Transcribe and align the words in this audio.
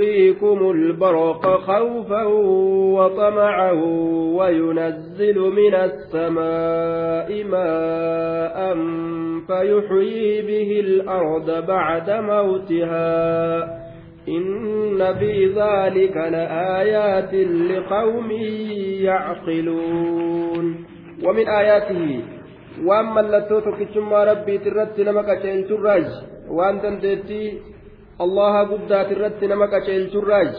يريكم 0.00 0.70
البرق 0.70 1.46
خوفا 1.46 2.24
وطمعا 2.96 3.72
وينزل 4.36 5.38
من 5.38 5.74
السماء 5.74 7.44
ماء 7.44 8.76
فيحيي 9.46 10.42
به 10.42 10.80
الأرض 10.80 11.66
بعد 11.66 12.10
موتها. 12.10 13.62
إن 14.28 15.14
في 15.18 15.46
ذلك 15.46 16.16
لآيات 16.16 17.34
لقوم 17.70 18.30
يعقلون. 19.04 20.84
ومن 21.24 21.48
آياته 21.48 22.20
وأما 22.84 23.20
اللتوتك 23.20 23.88
كما 23.94 24.24
ربي 24.24 24.58
ترت 24.58 25.00
نمك 25.00 25.42
تراج 25.68 26.06
وأن 26.50 26.80
تنتهي 26.80 27.52
allaha 28.24 28.64
guddaati 28.72 29.14
irratti 29.16 29.50
nama 29.52 29.66
qaceelchurraaj 29.74 30.52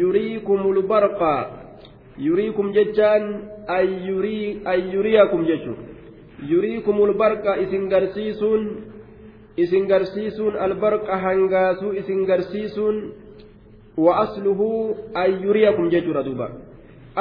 yuriikumul 0.00 0.80
barqa 0.92 1.34
yuriikum 2.18 2.72
jechaan 2.76 3.24
ayyuriyakum 3.76 5.46
jechu 5.50 5.74
yuriikumul 6.52 7.14
barqa 7.22 7.58
isin 7.64 7.88
garsiisuun 7.92 8.62
isin 9.56 9.86
garsiisuun 9.92 10.58
albarqa 10.66 11.20
hangaasuu 11.24 11.92
isin 12.00 12.26
garsiisuun 12.30 12.96
wa 14.04 14.16
asluhu 14.24 14.96
ayyuriyakum 15.14 15.90
jechuudha 15.94 16.26
duuba 16.26 16.50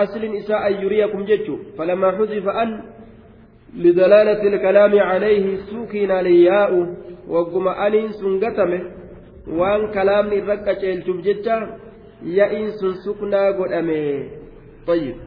aslin 0.03 0.33
isaa 0.41 0.65
ayyuriyakum 0.69 1.25
jechu 1.31 1.59
falamaa 1.77 2.17
xudifa 2.17 2.57
an 2.65 2.71
لدلالة 3.73 4.41
الكلام 4.53 4.93
عليه 4.99 5.45
سكن 5.65 6.11
الياء 6.11 6.71
وقم 7.27 7.67
أنين 7.67 8.11
سنقتمه 8.11 8.81
waan 9.47 9.91
kalaamni 9.93 10.35
irra 10.41 10.57
qaceelchuuf 10.57 11.23
jecha 11.23 11.55
ya'iin 12.23 12.71
sun 12.79 12.95
suknaa 13.03 13.51
godhame. 13.51 13.99
Tayyib. 14.85 15.17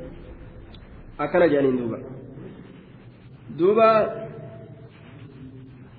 Akkana 1.18 1.46
jedhaniin 1.48 1.78
duuba. 1.78 1.98
Duuba 3.58 3.88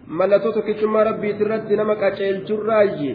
mallattoo 0.08 0.52
tokkichummaa 0.52 1.04
rabbiit 1.04 1.42
irratti 1.42 1.76
nama 1.76 1.96
qaceelchurraayye 2.04 3.14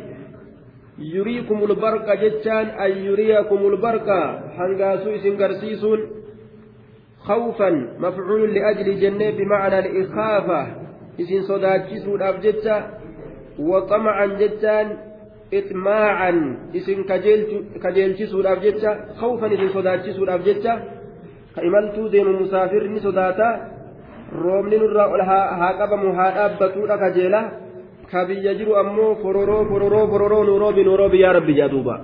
yuriikum 1.15 1.63
ulbarqa 1.63 2.17
jechaan 2.23 2.75
an 2.85 3.05
yuriyakum 3.07 3.65
ulbarqa 3.65 4.19
hangaasuu 4.59 5.15
isin 5.19 5.37
garsiisuun 5.37 6.01
khawfan 7.27 7.77
mafcuulun 8.05 8.53
liajli 8.57 8.97
jennee 9.03 9.33
bimacnaa 9.39 9.81
liikaafa 9.87 10.61
isin 11.25 11.47
sodaachisuudhaaf 11.51 12.43
jecha 12.45 12.77
وطمعا 13.59 14.27
جتان 14.27 14.87
إطماعا 15.55 16.33
إسن 16.77 16.99
كجيلتسودhaaf 17.83 18.59
jecha 18.65 18.91
خوفا 19.21 19.47
إسن 19.55 19.69
sodaachisuudhaaf 19.77 20.41
jecha 20.45 20.73
ka 21.55 21.61
imaltuu 21.63 22.09
deemu 22.09 22.33
musaafirni 22.41 23.01
sodaata 23.01 23.49
roobni 24.33 24.79
nurraa 24.79 25.13
ol 25.15 25.23
haa 25.31 25.73
qabamu 25.81 26.15
haa 26.17 26.31
dhaabbatuudha 26.37 26.97
kajeela 26.99 27.41
ka 28.11 28.25
biyya 28.25 28.55
jiru 28.55 28.77
ammoo 28.77 29.21
fororoo 29.23 29.65
fororoo 29.71 30.07
fororoo 30.13 30.45
nuuroobi 30.45 30.85
nuuroobi 30.85 31.21
yaa 31.21 31.33
rabbi 31.33 31.55
jaa 31.61 31.69
duuba 31.69 31.95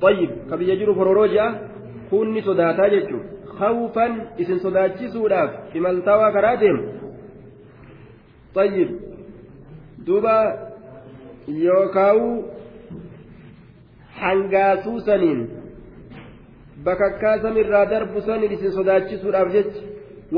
طيب 0.00 0.30
ka 0.50 0.56
biyya 0.56 0.76
jiru 0.76 0.94
fororoo 0.98 1.28
jea 1.28 1.48
kunni 2.10 2.42
sodaataa 2.42 2.90
jechuun 2.94 3.24
خوفا 3.58 4.06
إسن 4.40 4.58
sodaachisuudhaaf 4.64 5.50
imaltaawaa 5.74 6.32
karaa 6.32 6.56
deemu 6.56 6.82
طيب 8.54 8.88
duuba 10.06 10.34
yookaan 11.48 12.44
hangaasuu 14.20 15.00
saniin 15.00 15.50
bakakkaa 16.84 17.38
samirraa 17.42 17.90
darbu 17.90 18.20
saniin 18.20 18.52
isin 18.52 18.72
sodaachisuudhaaf 18.72 19.52
jecha 19.52 19.80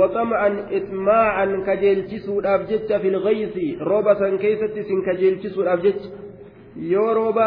waxama'an 0.00 0.55
itmaa'an 0.78 1.62
kajeelchisuudhaaf 1.69 2.69
jecha 2.71 2.99
filgaysi 3.05 3.66
rooba 3.91 4.15
san 4.22 4.38
keessatti 4.38 4.81
isin 4.81 5.05
kajeelchisuudhaaf 5.05 5.82
jecha 5.82 6.09
yoo 6.93 7.15
rooba 7.21 7.47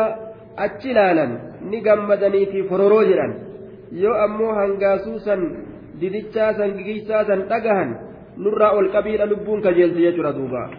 achi 0.65 0.89
ilaalan 0.91 1.31
ni 1.73 1.81
gammadanii 1.81 2.45
fi 2.53 2.63
fororoo 2.69 3.03
jedhan 3.11 3.35
yoo 4.03 4.15
ammoo 4.25 4.53
hangaasuu 4.61 5.19
san 5.27 5.41
didichaa 6.01 6.53
san 6.53 6.73
gigichaa 6.77 7.25
san 7.25 7.45
dhagahan 7.51 7.91
nurraa 8.37 8.71
ol 8.79 8.89
qabiidha 8.95 9.25
lubbuun 9.33 9.61
kajeelti 9.67 10.01
jechuudha 10.07 10.33
duuba 10.39 10.69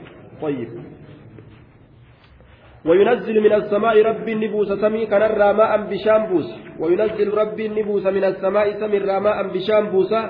وينزل 2.87 3.41
من 3.41 3.53
السماء 3.53 4.03
ربي 4.03 4.32
النبوس 4.32 4.72
سمي 4.72 5.06
كنرى 5.06 5.53
ماء 5.53 5.72
بشام 5.91 6.22
بوس 6.26 6.48
وينزل 6.81 7.28
ربي 7.34 7.66
النبوس 7.66 8.06
من 8.06 8.25
السماء 8.25 8.66
سمر 8.81 9.20
ماء 9.20 9.38
بشام 9.54 9.84
بوسا 9.91 10.22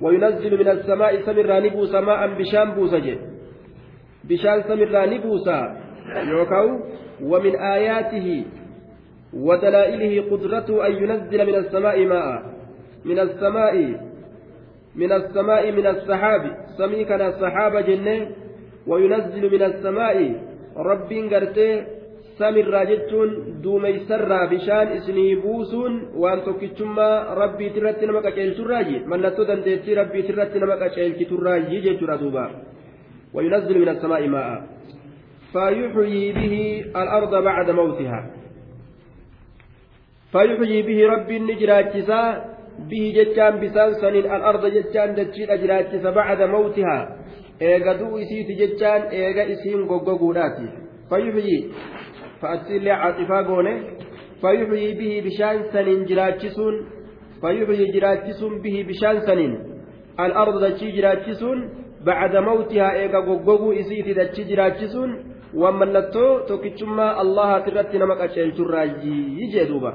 وينزل 0.00 0.52
من 0.58 0.68
السماء 0.68 1.12
سمر 1.26 1.50
نبوس 1.60 1.94
ماء 1.94 2.20
بشام 2.38 2.68
بوسا 2.74 3.16
بشان 4.24 4.62
سمر 4.68 4.94
نبوسا 5.06 5.58
يوكاو. 6.28 6.68
ومن 7.22 7.56
آياته 7.56 8.44
ودلائله 9.34 10.30
قدرته 10.30 10.86
أن 10.86 10.92
ينزل 10.92 11.46
من 11.46 11.54
السماء 11.54 12.06
ماء. 12.06 12.42
من 13.04 13.18
السماء 13.18 13.74
من 14.96 15.12
السماء 15.12 15.72
من 15.72 15.86
السحاب. 15.86 16.42
سمي 16.78 17.04
كان 17.04 17.20
السحاب 17.20 17.76
جنة. 17.76 18.28
وينزل 18.86 19.44
من 19.52 19.62
السماء 19.62 20.16
rabbiin 20.90 21.28
gartee 21.28 21.72
samirraa 22.38 22.84
jechuun 22.92 23.30
duumeysarraa 23.62 24.46
bishaan 24.46 24.96
isinii 24.96 25.36
buusuun 25.42 25.94
waan 26.22 26.40
tokkichummaa 26.46 27.34
rabbiitirratti 27.40 28.06
nama 28.06 28.22
qaceelchurraayi 28.28 29.02
mallattoo 29.12 29.48
dandeettii 29.50 30.00
rabbiitirratti 30.00 30.64
nama 30.64 30.80
qaceelchiturraayi 30.84 31.84
jechuudha 31.88 32.22
duuba 32.24 32.46
وينزل 33.36 33.78
من 33.78 33.88
السماء 33.88 34.28
ماء 34.28 34.62
فيحيي 35.52 36.32
به 36.32 36.84
الأرض 37.02 37.44
بعد 37.44 37.70
موتها 37.70 38.20
فيحيي 40.32 40.82
به 40.82 41.06
ربي 41.06 41.38
نجراجسا 41.38 42.22
به 42.90 43.04
جتان 43.16 43.54
بسان 43.60 43.94
سنين 43.94 44.24
الأرض 44.36 44.66
جتان 44.66 45.14
دجيل 45.14 45.50
أجراجسا 45.50 46.10
بعد 46.10 46.42
موتها 46.42 46.98
eega 47.60 47.94
du'u 48.00 48.18
isiiti 48.24 48.54
jechaan 48.62 49.02
eega 49.20 49.44
isiin 49.54 49.86
goggoguudhaati 49.90 50.66
fayyuxyii 51.10 51.60
fa'attiillee 52.40 52.96
caaxifaa 53.02 53.42
goone 53.48 53.72
fayyuxyii 54.42 54.94
bihii 54.98 55.22
bishaan 55.28 55.62
saniin 55.72 56.04
jiraachisuun 56.10 56.76
fayyuxyii 57.42 57.92
jiraachisuun 57.94 58.60
bihii 58.62 58.84
bishaan 58.90 59.20
saniin 59.26 59.54
al'arda 60.24 60.60
dachii 60.66 60.92
jiraachisuun 60.98 61.64
bacda 62.06 62.40
mawtihaa 62.48 62.92
eega 63.04 63.20
goggoguu 63.28 63.72
isiiti 63.82 64.14
dachii 64.20 64.44
jiraachisuun 64.50 65.16
waan 65.62 65.78
mallattoo 65.80 66.40
tokkichummaa 66.50 67.10
allahaati 67.22 67.70
irratti 67.70 67.98
nama 68.02 68.16
qaceelchurraayyi 68.22 69.48
jee 69.54 69.66
duuba 69.70 69.92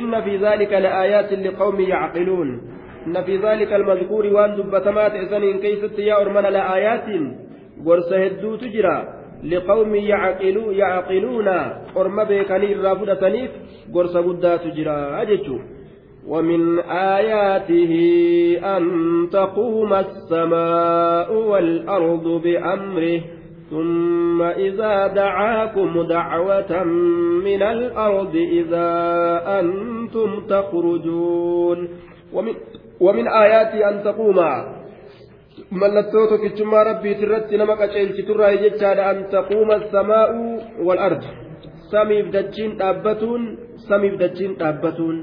inna 0.00 0.22
fi 0.22 0.38
dhaalika 0.44 0.80
la'aayaatin 0.86 1.42
liqawmi 1.46 1.88
yacqiluun 1.94 2.50
إن 3.06 3.22
في 3.22 3.36
ذلك 3.36 3.72
المذكور 3.72 4.26
وأن 4.26 4.56
دبتما 4.56 5.08
تأسنين 5.08 5.58
كيست 5.58 5.98
يا 5.98 6.20
أرمنا 6.20 6.48
لآيات 6.48 7.06
قرص 7.86 8.12
هدو 8.12 8.56
تجرى 8.56 8.98
لقوم 9.44 9.94
يعقلو 9.94 10.70
يعقلون 10.70 11.48
أرم 11.96 12.24
بيكني 12.24 12.72
الرافدة 12.72 13.14
تنيف 13.14 13.50
قرص 13.94 14.16
قدا 14.16 14.56
تجرى. 14.56 14.98
أجتشو. 15.22 15.58
ومن 16.28 16.78
آياته 16.90 17.92
أن 18.76 18.84
تقوم 19.32 19.94
السماء 19.94 21.32
والأرض 21.34 22.28
بأمره 22.44 23.20
ثم 23.70 24.42
إذا 24.42 25.06
دعاكم 25.06 26.02
دعوة 26.02 26.84
من 27.44 27.62
الأرض 27.62 28.36
إذا 28.36 28.90
أنتم 29.60 30.40
تخرجون. 30.48 31.88
ومن 32.32 32.54
ومن 33.00 33.28
آياتي 33.28 33.88
أن 33.88 34.02
تقوم 34.04 34.40
mallattoo 35.70 36.26
tokkichummaa 36.30 36.84
rabbiitirratti 36.84 37.58
nama 37.60 37.76
qaceelchiturraa 37.80 38.56
jechaadha 38.62 39.06
an 39.12 39.22
taquuma 39.34 39.78
asamaa'u 39.80 40.42
walard 40.88 41.24
samiif 41.92 42.28
dachiin 42.34 42.76
dhaabbatuun 42.80 43.46
samiif 43.88 44.18
dachiin 44.22 44.58
dhaabbatuun 44.60 45.16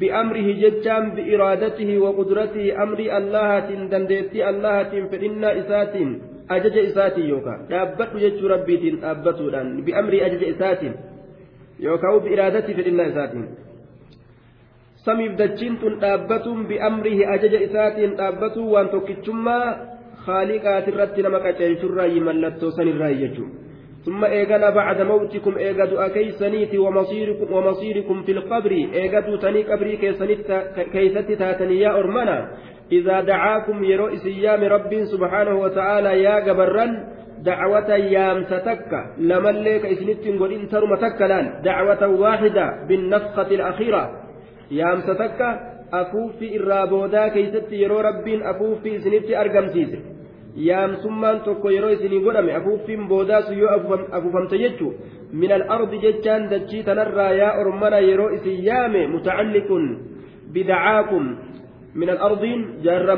bi'amrihi 0.00 0.56
jechaan 0.62 1.12
bi'iraadatihi 1.16 2.00
wa 2.04 2.10
qudratihi 2.18 2.74
amrii 2.86 3.10
allahatiin 3.20 3.86
dandeettii 3.94 4.44
allahatiin 4.50 5.08
fedhinnaa 5.14 5.54
isaatiin 5.62 6.12
ajaja 6.58 6.86
isaatiin 6.90 7.30
yookaan 7.32 7.64
dhaabbadhu 7.72 8.26
jechuu 8.26 8.52
rabbiitiin 8.54 9.00
dhaabbatuudhaan 9.06 9.74
bi'amrii 9.88 10.22
ajaja 10.28 10.52
isaatiin 10.54 10.94
yookaan 11.88 12.22
bi'iraadatii 12.26 12.78
fedhinnaa 12.80 13.10
isaatiin. 13.12 13.48
Samiif 15.04 15.38
dachiin 15.38 15.78
tun 15.80 16.00
dhaabbatuun 16.00 16.66
bi'amrihi 16.68 17.26
ajaja 17.36 17.64
isaatiin 17.68 18.16
dhaabbatuun 18.20 18.72
waan 18.74 18.88
tokkichummaa 18.94 19.64
haaliqaatirratti 20.26 21.22
nama 21.22 21.40
qaceelchurraayi 21.46 22.20
mallattoo 22.28 22.70
sanirraayi 22.78 23.20
jechuudha 23.24 23.68
ثم 24.04 24.24
إيغانا 24.24 24.70
بعد 24.70 25.00
موتكم 25.00 25.58
إيغادو 25.58 25.98
أكيسنيتي 25.98 26.78
ومصيركم, 26.78 27.52
ومصيركم 27.52 28.22
في 28.22 28.32
القبر 28.32 28.72
إيغادو 28.94 29.36
تني 29.36 29.62
قبري 29.62 29.96
كيستي 30.92 31.36
تاتني 31.36 31.80
يا 31.80 31.90
أرمنا 31.98 32.48
إذا 32.92 33.20
دعاكم 33.20 33.84
يرو 33.84 34.06
إسيام 34.08 34.64
رب 34.64 35.04
سبحانه 35.04 35.54
وتعالى 35.54 36.22
يا 36.22 36.40
جبران 36.40 36.92
دعوة 37.44 37.90
يامس 37.94 38.48
تكة 38.48 39.00
لمن 39.18 39.54
ليك 39.66 39.86
إسنتين 39.86 40.38
قل 40.38 40.52
إن 40.52 40.68
ترم 40.68 40.94
تكة 40.94 41.26
لأن 41.26 41.46
دعوة 41.62 42.02
واحدة 42.08 42.66
بالنفخة 42.88 43.50
الأخيرة 43.58 44.29
يامس 44.70 45.06
تكة 45.06 45.60
أفوفي 45.92 46.56
الرابودا 46.56 47.28
كيست 47.28 47.72
يرو 47.72 48.00
رب 48.00 48.28
أفوفي 48.28 48.96
إسنتي 48.96 49.40
أرقم 49.40 49.68
سيسي 49.68 50.00
yaamsummaan 50.56 51.40
tokko 51.40 51.70
yeroo 51.70 51.90
isinii 51.94 52.20
godhame 52.20 52.54
afuuffiin 52.54 53.08
boodaasu 53.08 53.52
yoo 53.54 53.70
afuufamte 54.12 54.58
jechu 54.58 54.94
min 55.32 55.52
al-ardi 55.52 56.00
jechaan 56.04 56.48
dachii 56.50 56.82
tanarraa 56.82 57.30
yaa 57.32 57.52
ormana 57.60 57.98
yeroo 57.98 58.30
isin 58.36 58.64
yaame 58.64 59.06
mutacalliqun 59.06 59.84
bidacaakum 60.52 61.36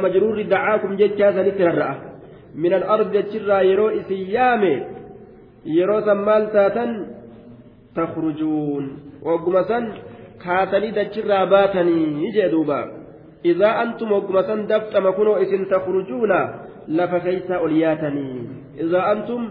majruurri 0.02 0.44
dacaakum 0.44 0.96
jechaa 0.96 1.32
sanitti 1.32 1.64
rarra'a 1.64 1.96
min 2.54 2.72
al-ardi 2.74 3.18
dachirraa 3.18 3.62
yeroo 3.62 3.90
isin 3.90 4.30
yaame 4.36 4.72
yeroo 5.64 6.00
san 6.04 6.24
maal 6.28 6.46
taatan 6.52 6.90
takhrujuun 7.94 8.84
wagguma 9.22 9.64
san 9.64 9.92
kaatanii 10.44 10.92
dachirraa 10.98 11.46
baatanii 11.54 12.32
jee 12.36 12.48
duuba 12.54 12.78
idaa 13.52 13.74
antum 13.84 14.12
wagguma 14.12 14.42
san 14.50 14.66
dafxama 14.72 15.12
kunoo 15.18 15.38
isin 15.44 15.66
takhrujuuna 15.74 16.38
lafa 16.98 17.20
keeysaa 17.26 17.60
ol 17.66 17.74
yaatanii 17.82 18.48
idaa 18.84 19.04
antum 19.12 19.42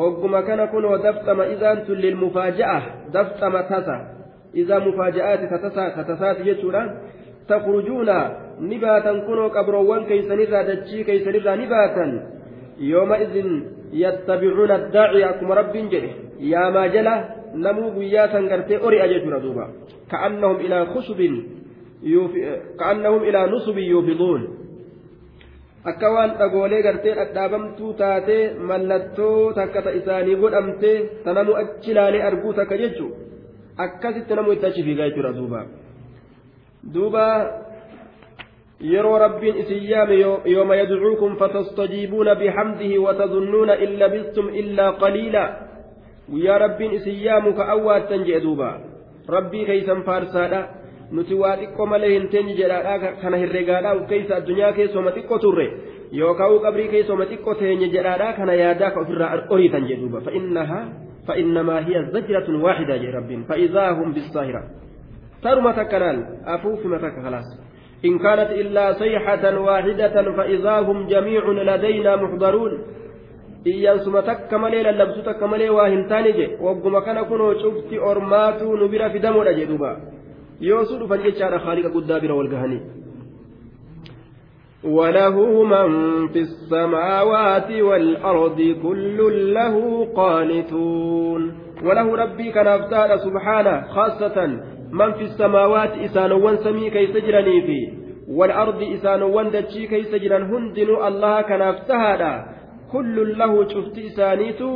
wagguma 0.00 0.42
kana 0.42 0.66
kunoo 0.66 0.98
daftama 1.06 1.46
idaantu 1.54 1.94
lilmufaaja'a 1.94 2.80
daftama 3.12 3.62
tasa 3.72 3.96
idaa 4.54 4.80
mufaaja'aati 4.86 5.46
tatasaati 5.96 6.42
jechuudha 6.48 6.82
takhrujuuna 7.46 8.16
ni 8.60 8.78
baatan 8.78 9.22
kunoo 9.28 9.50
qabroowwan 9.56 10.06
keeysanirraa 10.06 10.64
dachii 10.70 11.04
keeysanirraa 11.04 11.56
ni 11.56 11.66
baatan 11.66 12.10
yooma 12.90 13.18
idin 13.26 13.50
yattabicuuna 14.04 14.74
addaaciya 14.80 15.30
akkuma 15.30 15.54
rabbiin 15.60 15.90
jedhe 15.94 16.29
ori'a 18.88 19.08
jechuudha 19.12 19.40
duuba 19.40 19.64
ka'annahum 20.12 20.60
ilaa 20.66 20.84
kushubin 20.94 21.34
ka'annahum 22.80 23.24
ilaa 23.24 23.46
nusubin 23.46 23.90
yuufiduun 23.90 24.42
akka 25.84 26.12
waan 26.12 26.36
dhagoolee 26.40 26.82
gartee 26.82 27.14
dhadhaabamtuu 27.18 27.92
taatee 28.02 28.54
mallattoo 28.70 29.52
takka 29.58 29.82
ta 29.82 29.96
isaanii 30.00 30.36
godhamte 30.42 30.92
ta 31.24 31.32
namu 31.32 31.56
achi 31.62 31.90
ilaalee 31.90 32.22
arguu 32.28 32.52
takka 32.58 32.80
jechuun 32.82 33.12
akkasitti 33.84 34.34
namu 34.34 34.52
itti 34.52 34.66
achi 34.66 34.82
fiigaa 34.88 35.08
jechuudha 35.08 35.32
duuba 35.38 35.60
duuba 36.94 37.24
yeroo 38.92 39.18
rabbiin 39.24 39.60
isin 39.62 39.82
yaame 39.92 40.20
yooma 40.54 40.76
yadcuukum 40.82 41.36
fatastajiibuuna 41.42 42.34
bixamdihi 42.34 42.98
watadunnuuna 43.06 43.80
in 43.84 43.98
labistum 44.02 44.54
illaa 44.62 44.92
qaliila 45.02 45.44
guyyaa 46.30 46.58
rabbiin 46.64 46.92
isin 46.98 47.16
yaamu 47.26 47.52
ka 47.58 47.64
awwaattan 47.74 48.24
jee 48.28 48.40
duuba 48.44 48.70
rabbii 49.36 49.64
keeysan 49.70 50.02
faarsaadha 50.08 50.60
nuti 51.16 51.34
waa 51.42 51.56
xiqqoo 51.60 51.86
malee 51.92 52.10
hin 52.16 52.28
teenye 52.34 52.54
jedhaadhaa 52.60 53.12
kana 53.22 53.36
herregaadhaa 53.42 53.94
uf 54.00 54.04
keessa 54.12 54.36
addunyaa 54.40 54.72
keessooma 54.78 55.10
xiqqoo 55.16 55.38
turre 55.44 55.66
yookaan 56.20 56.58
qabrii 56.66 56.88
keessooma 56.94 57.24
xiqqoo 57.32 57.54
teenye 57.62 57.88
jedhaadhaa 57.94 58.32
kana 58.38 58.54
yaadaa 58.62 58.90
ka 58.94 59.00
ofirraa 59.04 59.32
oriitan 59.56 59.88
jedhuuba 59.90 60.18
fa'innahaa 60.28 60.84
fa'innamaa 61.26 61.80
hiya 61.88 62.00
zajratun 62.14 62.62
waaxidaa 62.66 63.00
jee 63.02 63.12
rabbiin 63.18 63.42
fa'idaa 63.50 63.90
hum 63.98 64.14
bisaahira 64.18 64.62
taruma 65.42 65.72
takkanaan 65.80 66.18
afuufima 66.54 66.98
takka 67.06 67.22
kalaas 67.26 67.50
إن 68.08 68.18
كانت 68.18 68.50
إلا 68.62 68.92
صيحة 68.92 69.44
واحدة 69.58 70.16
فإذا 70.36 70.74
هم 70.88 71.06
جميع 71.06 71.42
لدينا 71.70 72.16
محضرون 72.16 72.72
iyyansuma 73.64 74.22
takka 74.22 74.58
malee 74.58 74.82
lallabsu 74.82 75.22
takka 75.22 75.46
malee 75.46 75.68
waa 75.68 75.88
hin 75.88 76.06
taane 76.08 76.32
je 76.32 76.46
wagguma 76.60 77.02
kana 77.02 77.24
kunoo 77.24 77.54
cufti 77.54 77.98
ormaatu 77.98 78.76
nu 78.76 78.88
bira 78.88 79.10
fidamoodha 79.10 79.52
jedhuuba 79.58 79.90
yoosuu 80.68 80.98
dhufan 81.02 81.22
jechaadha 81.26 81.58
haaliqa 81.66 81.90
guddaa 81.98 82.20
bira 82.20 82.34
wal 82.34 82.48
gahanii 82.48 82.80
وله 84.84 85.64
من 85.64 86.28
في 86.28 86.40
السماوات 86.40 87.70
والأرض 87.70 88.76
كل 88.82 89.18
له 89.54 90.06
قانتون 90.16 91.54
وله 91.84 92.16
ربي 92.16 92.52
كان 92.52 92.66
أفتاد 92.66 93.16
سبحانه 93.16 93.80
خاصة 93.88 94.46
من 94.92 95.12
في 95.12 95.22
السماوات 95.22 95.92
إسانوان 95.98 96.56
سمي 96.56 96.90
كي 96.90 97.06
سجرني 97.06 97.62
في 97.62 97.92
والأرض 98.28 98.82
إسانوان 98.82 99.50
دتشي 99.50 99.86
كي 99.86 100.02
سجرن 100.02 100.42
هندن 100.42 100.90
الله 101.08 101.42
كان 101.42 101.62
كل 102.92 103.38
له 103.38 103.52
شفت 103.68 103.98
إسانيتو 103.98 104.70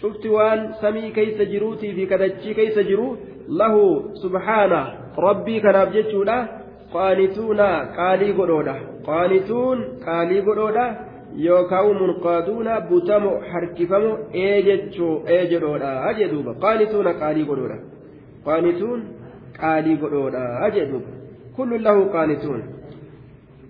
شفت 0.00 0.26
وان 0.26 0.72
سمي 0.82 1.10
كي 1.10 1.30
سجروتي 1.38 1.92
في 1.92 2.06
كدتشي 2.06 2.54
كي 2.54 2.70
سجرو 2.70 3.16
له 3.48 3.74
سبحانه 4.22 4.82
jechuudha 5.94 6.36
qaanituuna 6.92 7.66
qaalii 7.96 8.32
godhoodha 8.38 8.74
qaanituun 9.06 9.78
qaalii 10.06 10.42
godhoodha 10.48 10.84
yookaan 11.46 11.98
munqaaduuna 12.00 12.80
butamo 12.90 13.32
harkifamo 13.50 14.10
ee 14.44 14.62
jechuu 14.68 15.14
ee 15.34 15.42
jedhoodha 15.52 16.12
jedhuuba 16.18 16.54
qaanituuna 16.64 17.12
qaalii 17.22 17.46
godhoodha 17.50 17.78
qaanituun 18.46 19.00
qaalii 19.60 19.96
godhoodha 20.02 20.70
jedhuuba 20.76 21.10
kullu 21.56 21.78
lahu 21.86 22.04
qaanituun 22.16 22.62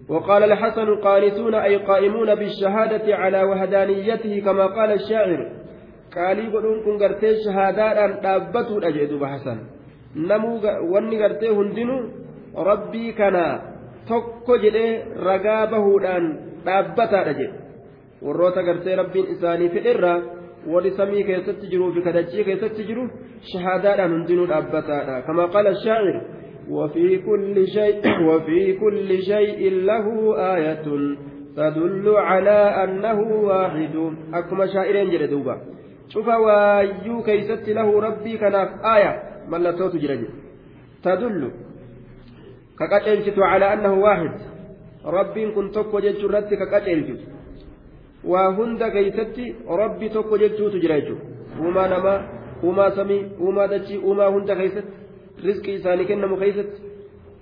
وقال 0.09 0.43
الحسن 0.43 0.89
قانتون 1.07 1.55
أي 1.55 1.77
قائمون 1.77 2.35
بالشهادة 2.35 3.17
على 3.17 3.43
وهدانيته 3.43 4.41
كما 4.47 4.67
قال 4.67 4.91
الشاعر 4.93 5.41
قالي 6.17 6.47
قلون 6.55 6.79
كن 6.85 6.95
قرتي 7.03 7.31
شهادات 7.45 7.97
أن 7.97 8.21
تابتوا 8.23 8.89
أجدوا 8.89 9.21
بحسن 9.21 9.59
namuu 10.17 10.61
wanni 10.93 11.17
gartee 11.21 11.51
hundinuu 11.53 12.09
rabbii 12.69 13.13
kana 13.13 13.61
tokko 14.09 14.57
jedhee 14.65 15.05
ragaa 15.29 15.67
bahuudhaan 15.73 16.25
dhaabbataadha 16.67 17.33
jedhe 17.41 17.59
warroota 18.27 18.63
gartee 18.69 18.97
rabbiin 18.97 19.27
isaanii 19.35 19.69
fedherraa 19.75 20.19
warri 20.73 20.91
samii 21.01 21.25
keessatti 21.31 21.71
jiruu 21.73 21.91
fi 21.97 22.01
kadachii 22.07 22.45
keessatti 22.49 22.89
jiru 22.89 23.05
shahaadaadhaan 23.51 24.15
hundinuu 24.17 24.49
dhaabbataadha 24.53 25.23
kama 25.27 25.49
qaala 25.55 25.75
shaacir 25.85 26.17
وفي 26.71 27.19
كل 27.19 27.67
شيء 27.69 28.23
وفي 28.29 28.73
كل 28.73 29.23
شيء 29.23 29.71
له 29.71 30.07
آية 30.55 30.87
تدل 31.57 32.07
على 32.17 32.59
أنه 32.85 33.21
واحد 33.21 33.95
أكما 34.35 34.67
شاعرين 34.67 35.11
جلدوبا 35.11 35.57
شوف 36.09 36.29
وايو 36.29 37.23
كيست 37.23 37.69
له 37.69 38.01
ربي 38.01 38.39
كناف 38.39 38.71
آية 38.85 39.13
ka 42.77 42.87
qaceelchitu 42.93 43.41
calaa 43.41 43.73
annahu 43.75 44.03
waahid 44.05 44.35
rabbiin 45.17 45.53
kun 45.57 45.71
tokko 45.77 46.01
jechuu 46.05 46.29
irratti 46.29 46.57
ka 46.61 46.67
qaceelchitu 46.73 47.25
waa 48.33 48.49
hunda 48.59 48.91
keeysatti 48.97 49.47
rabbi 49.81 50.11
tokko 50.17 50.39
jechuutu 50.43 50.81
jira 50.83 51.01
jechuudha 51.01 51.25
uumaa 51.65 51.89
namaa 51.95 52.19
uumaa 52.63 52.91
samii 52.99 53.23
uumaa 53.41 53.69
dachii 53.73 53.99
uumaa 54.11 54.29
hunda 54.35 54.57
keeysatti 54.61 55.06
rizqii 55.45 55.75
isaanii 55.75 56.05
kennamu 56.05 56.37
keeysatti 56.37 56.83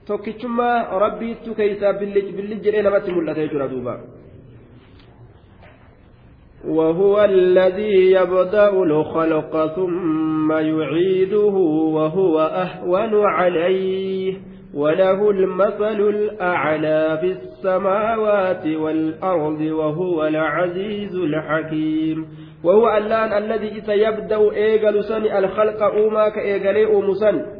tokkichummaa 0.06 0.98
rabbiittu 0.98 1.54
keeysaa 1.54 1.92
billig 1.92 2.36
billig 2.36 2.60
jedhee 2.66 2.82
namatti 2.82 3.12
mul'ata 3.12 3.40
jechuudha 3.40 3.68
duuba 3.68 3.96
وهو 6.68 7.24
الذي 7.24 8.12
يبدأ 8.12 8.70
الخلق 8.70 9.74
ثم 9.76 10.52
يعيده 10.52 11.56
وهو 11.96 12.40
أهون 12.40 13.26
عليه. 13.26 14.34
وله 14.74 15.30
المثل 15.30 16.00
الأعلى 16.00 17.18
في 17.20 17.26
السماوات 17.26 18.66
والأرض 18.66 19.60
وهو 19.60 20.26
العزيز 20.26 21.14
الحكيم. 21.16 22.26
وهو 22.64 22.96
اللان 22.96 23.42
الذي 23.42 23.80
سيبدأ 23.80 24.52
إيجل 24.52 25.04
سن 25.04 25.36
الخلق 25.36 25.82
أوما 25.82 26.28
كإيجلي 26.28 26.86
أومسن 26.86 27.53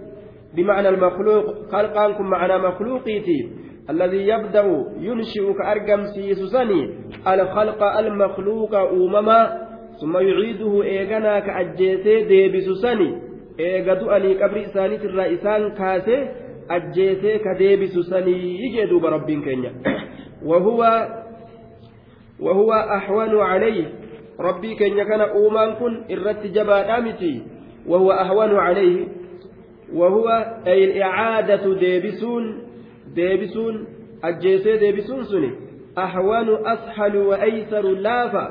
بمعنى 0.57 0.89
المخلوق. 0.89 1.45
خلقانكم 1.73 2.31
معنى 2.31 2.59
مخلوقيتي. 2.59 3.49
الذي 3.91 4.29
يبدأ 4.29 4.85
ينشئ 5.01 5.53
كأرقم 5.53 6.05
سيسسني 6.07 6.91
الخلق 7.29 7.83
المخلوق 7.99 8.75
أومما 8.75 9.59
ثم 10.01 10.17
يعيده 10.17 10.83
إيغنا 10.83 11.41
كأجيسي 11.41 12.25
ديبسسني 12.25 13.11
إيغدو 13.61 14.11
أني 14.11 14.35
قبر 14.35 14.61
إساني 14.61 14.97
الرئيسان 14.97 15.71
كاسي. 15.71 16.29
أجيسي 16.71 17.39
كديبسسني 17.39 18.37
يجدوا 18.63 19.01
برب 19.01 19.27
كينيا. 19.27 19.73
وهو 20.45 20.81
وهو 22.41 22.73
أحوال 22.73 23.41
عليه. 23.41 23.87
rabbii 24.39 24.75
keenya 24.75 25.07
kana 25.07 25.31
uumaan 25.35 25.79
kun 25.79 26.11
irratti 26.11 26.51
jabaadhaa 26.51 27.01
miti 27.07 27.43
wahuwa 27.87 28.19
ahwanu 28.21 28.59
ay 30.73 30.81
icaadatu 30.91 31.75
deebisuun 31.85 32.45
deebisuun 33.17 33.87
ajjeesee 34.23 34.79
deebisuun 34.81 35.25
suni 35.25 35.51
ahwanu 35.97 36.59
ashalu 36.75 37.29
wa 37.29 37.41
aysaru 37.49 37.97
laafa 38.09 38.45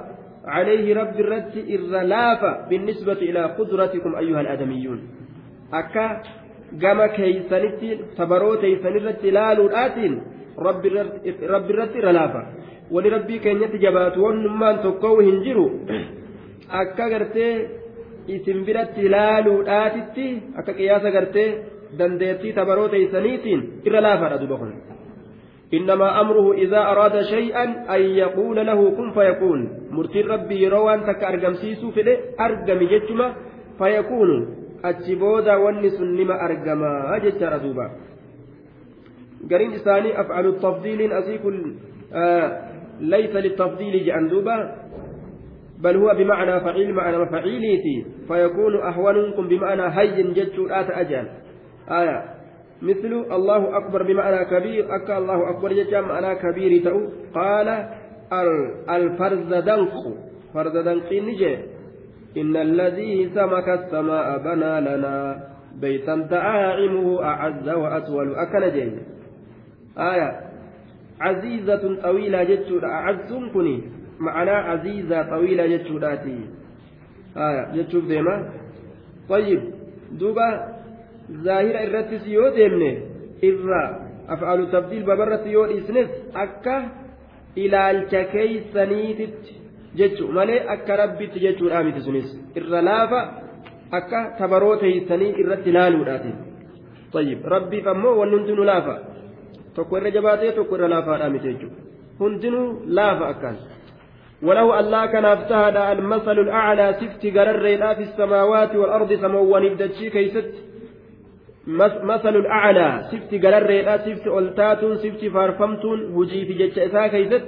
عليه 0.45 0.95
رب 0.95 1.19
الرد 1.19 1.55
إر 1.73 2.03
لافا 2.03 2.67
بالنسبة 2.69 3.13
إلى 3.13 3.41
قدرتكم 3.57 4.15
أيها 4.15 4.41
الآدميون 4.41 4.99
أكا 5.73 6.23
keeysanitti 7.15 7.99
tabaroo 8.17 8.55
teeysanirratti 8.57 9.27
ilaaluudhaatiin 9.27 10.13
rabbi 10.57 10.87
irratti 11.71 11.97
irra 11.99 12.13
laafa 12.13 12.41
wani 12.91 13.09
rabbii 13.09 13.39
keenyatti 13.39 13.77
jabaatu 13.83 14.23
wannummaan 14.23 14.79
tokkoo 14.79 15.19
hin 15.19 15.43
jiru 15.43 15.65
akka 16.81 17.09
gartee 17.09 17.69
isin 18.27 18.65
biratti 18.65 19.05
ilaaluudhaatitti 19.07 20.25
akka 20.59 20.73
qiyaasa 20.79 21.11
gartee 21.11 21.49
dandeettii 21.99 22.53
tabaroo 22.53 22.87
teeysaniitiin 22.95 23.61
irra 23.85 24.01
laafaadha 24.07 24.41
duba 24.45 24.57
kun 24.63 24.73
إنما 25.73 26.21
أمره 26.21 26.53
إذا 26.53 26.81
أراد 26.91 27.21
شيئا 27.21 27.65
أن 27.95 28.01
يقول 28.01 28.57
له 28.65 28.79
كن 28.97 29.11
فيكون 29.11 29.59
مرتي 29.91 30.21
ربي 30.21 30.63
يروان 30.63 30.99
تك 31.09 31.23
أرقم 31.23 31.53
سيسو 31.53 31.91
فده 31.91 32.13
أرقم 32.39 32.79
جتما 32.93 33.27
فيكون 33.77 34.31
sun 35.97 36.15
nima 36.15 36.35
argamaa 36.35 37.19
jechaadha 37.23 37.59
duuba 37.63 37.85
gariin 39.47 39.73
isaanii 39.79 40.11
afcalu 40.21 40.51
tafdiiliin 40.59 41.13
asii 41.19 41.37
kun 41.39 41.79
laysa 42.99 43.39
litafdiili 43.45 44.03
jedhan 44.07 44.29
duuba 44.29 44.55
بل 45.83 45.97
هو 45.97 46.13
بمعنى 46.17 46.59
فعيل 46.59 46.93
معنى 46.93 47.25
فعيليتي. 47.25 48.05
فيكون 48.27 48.73
أهونكم 48.81 49.47
بمعنى 49.47 49.99
هين 49.99 50.33
جتشو 50.33 50.67
آت 50.67 50.89
أجل. 50.89 51.27
آية. 51.91 52.23
مثل 52.81 53.25
الله 53.31 53.77
أكبر 53.77 54.03
بمعنى 54.03 54.45
كبير 54.45 54.95
أكا 54.95 55.17
الله 55.17 55.49
أكبر 55.49 55.73
جتشا 55.73 56.01
معنى 56.01 56.35
كبير 56.35 56.83
تأو 56.83 56.99
قال 57.35 57.67
الفرزدنق 58.89 59.93
فرزدنق 60.53 61.13
نجي. 61.13 61.57
إن 62.37 62.55
الذي 62.57 63.29
سمك 63.35 63.69
السماء 63.69 64.37
بنى 64.37 64.81
لنا 64.81 65.43
بيتا 65.81 66.15
دعائمه 66.15 67.23
أعز 67.23 67.69
وأطول 67.69 68.35
أكن 68.35 68.63
جين 68.73 68.99
آية. 69.97 70.39
عزيزة 71.21 72.01
طويلة 72.01 72.43
جتشود 72.43 72.83
أعز 72.83 73.33
كني. 73.53 74.02
عزيزة 74.29 75.21
طويلة 75.21 75.67
جتشوداتي 75.67 76.39
آية 77.37 77.63
جتشوف 77.75 78.05
ديما 78.07 78.49
طيب 79.29 79.61
دوبا 80.11 80.47
ظاهرة 81.31 81.83
الرتس 81.83 82.27
يو 82.27 82.49
ديمني 82.49 82.91
إذا 83.43 83.81
أفعل 84.29 84.71
تبديل 84.71 85.03
ببرة 85.03 85.43
يو 85.47 85.63
إسنس 85.65 86.09
أكا 86.35 86.77
إلى 87.57 87.91
الككيسنيتت 87.91 89.63
jechu 89.95 90.27
malee 90.27 90.65
akka 90.73 90.95
rabbitti 90.97 91.39
jechuudha 91.39 91.83
miti 91.85 92.01
sunis 92.01 92.29
irra 92.59 92.81
laafa 92.81 93.19
akka 93.97 94.19
tabaroo 94.39 94.75
teeysanii 94.81 95.35
irratti 95.41 95.69
ilaaluudhaati 95.69 96.33
طيب 97.13 97.45
rabbiif 97.45 97.87
ammoo 97.87 98.17
wanni 98.19 98.35
hundinuu 98.35 98.65
laafa 98.65 98.95
tokko 99.75 99.97
irra 99.97 100.11
jabaatee 100.15 100.51
tokko 100.57 100.75
irra 100.77 100.87
laafaadha 100.93 101.29
miti 101.29 101.47
jechuudha 101.51 101.77
hundinuu 102.19 102.67
laafa 102.97 103.27
akkaan 103.33 103.57
وله 104.43 104.79
الله 104.79 105.05
كان 105.05 105.25
أفتهد 105.25 105.77
المثل 105.77 106.39
الأعلى 106.39 106.95
سفت 107.01 107.37
قرر 107.37 107.95
في 107.95 108.03
السماوات 108.03 108.75
والأرض 108.75 109.13
سموان 109.13 109.63
الدجي 109.63 110.09
كيست. 110.09 110.51
مثل 112.03 112.35
الأعلى 112.35 113.01
سفت 113.11 113.45
قرر 113.45 113.97
سفت 113.97 114.27
ألتات 114.27 114.81
سفت 115.03 115.25
فارفمتون 115.25 115.99
هجي 116.15 116.45
في 116.45 116.53
جتشا 116.53 117.07
كيست. 117.07 117.47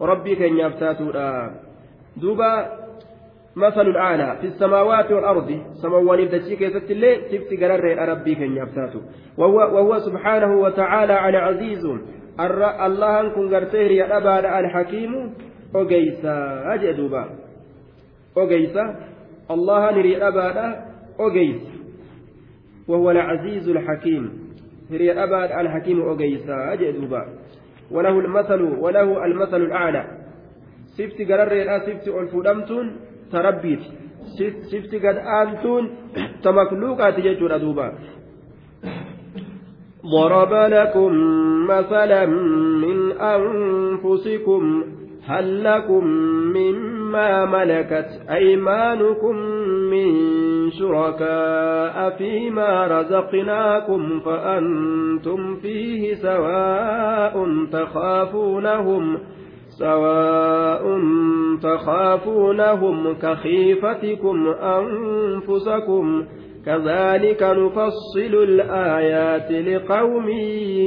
ربي 0.00 0.34
كان 0.34 0.58
يفتاتون. 0.58 1.16
دوبا 2.16 2.52
مثل 3.56 3.86
الأعلى 3.86 4.36
في 4.40 4.46
السماوات 4.46 5.12
والأرض 5.12 5.60
سموان 5.82 6.18
الدجي 6.18 6.56
كيست 6.56 6.90
اللي 6.90 7.16
سفت 7.30 7.50
قرر 7.62 8.08
ربي 8.08 8.34
كن 8.34 8.56
يفتاتو 8.56 9.00
وهو, 9.38 9.56
وهو 9.56 9.98
سبحانه 9.98 10.60
وتعالى 10.60 11.12
على 11.12 11.38
عزيز. 11.38 11.84
الله 12.86 13.20
أنكم 13.20 13.54
قرتير 13.54 13.90
يا 13.90 14.16
أبا 14.16 14.60
الحكيم. 14.60 15.34
أجي 15.74 16.92
دوبا 16.92 17.24
أجيسا 18.36 18.84
الله 19.50 19.90
نري 19.90 20.16
أبا 20.28 20.76
أجيس 21.20 21.62
وهو 22.88 23.10
العزيز 23.10 23.68
الحكيم 23.68 24.24
نري 24.90 25.12
أبا 25.12 25.60
الحكيم 25.60 26.10
أجيسا 26.10 26.72
أجي 26.72 26.92
دوبا 26.92 27.22
وله 27.90 28.20
المثل 28.20 28.62
وله 28.62 29.24
المثل 29.24 29.62
الأعلى 29.62 30.26
sifti 30.96 31.28
ol 32.10 32.28
fuudhamtuun 32.32 32.86
ta 33.30 33.42
rabbiiti 33.42 33.88
sifti 34.70 34.96
gad 34.98 35.16
aantuun 35.20 35.84
ta 36.42 36.52
makluuqaati 36.52 37.22
jechuudha 37.22 37.58
duuba. 37.60 37.88
ضرب 40.06 40.52
لكم 40.52 41.12
مثلا 41.66 42.26
من 42.84 42.98
أنفسكم 43.12 44.62
هل 45.26 45.64
لكم 45.64 46.06
مما 46.56 47.44
ملكت 47.44 48.20
أيمانكم 48.30 49.36
من 49.90 50.10
شركاء 50.70 52.10
فيما 52.18 52.86
رزقناكم 52.86 54.20
فأنتم 54.20 55.56
فيه 55.56 56.14
سواء 56.14 57.46
تخافونهم 57.72 59.16
ۖ 59.16 59.20
سواء 59.78 61.00
تخافونهم 61.62 63.14
كخيفتكم 63.14 64.48
أنفسكم 64.48 66.24
كذلك 66.66 67.42
نفصل 67.42 68.34
الآيات 68.34 69.52
لقوم 69.52 70.28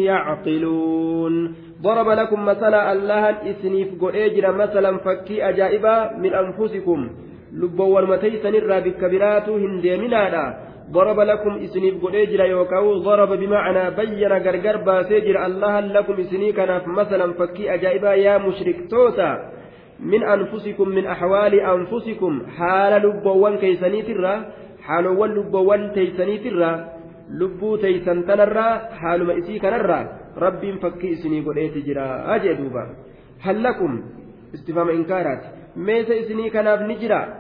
يعقلون 0.04 1.56
ضرب 1.82 2.10
لكم 2.10 2.46
مثلا 2.46 2.92
الله 2.94 3.24
إسنيف 3.52 3.88
قريجر 4.02 4.52
مثلا 4.52 4.98
فكي 4.98 5.50
أجائبا 5.50 5.96
من 6.18 6.34
أنفسكم. 6.34 7.10
لبوا 7.54 8.00
المتيسن 8.00 8.56
الرابك 8.56 8.96
كبيرات 9.02 9.50
هندي 9.50 9.96
ضرب 10.92 11.20
لكم 11.20 11.54
إسنيف 11.64 12.06
قديجر 12.06 12.46
يوكاو. 12.46 12.98
ضرب 12.98 13.32
بمعنى 13.40 13.84
بين 13.96 14.32
غرغر 14.46 14.78
باسيجر 14.78 15.46
الله 15.46 15.80
لكم 15.80 16.14
إسني 16.14 16.52
كان 16.52 16.82
مثلا 16.88 17.34
فكي 17.34 17.74
أجائبا 17.74 18.14
يا 18.14 18.38
مشرك 18.38 18.78
توتا. 18.90 19.32
من 20.00 20.24
أنفسكم 20.24 20.90
من 20.90 21.06
أحوال 21.06 21.54
أنفسكم. 21.60 22.34
حال 22.58 22.94
لبوان 23.04 23.58
كيسني 23.58 24.02
ترى. 24.02 24.36
حالوان 24.82 25.30
لبوان 25.38 25.92
تيسني 25.96 26.38
ترى. 26.38 26.72
lubbuu 27.30 27.78
teeysan 27.78 28.24
tanarraa 28.26 28.90
haaluma 29.02 29.34
isii 29.34 29.60
kanarraa 29.60 30.19
rabbiin 30.36 30.80
fakkii 30.80 31.10
isinii 31.10 31.42
godheeti 31.42 31.82
jira. 31.82 32.26
Ajee 32.34 32.56
duuba. 32.56 32.88
Hallakum 33.40 34.02
istifama 34.54 34.92
inkaaraati. 34.92 35.48
Meesa 35.76 36.16
isinii 36.16 36.50
kanaaf 36.50 36.82
ni 36.88 36.96
jira. 36.96 37.40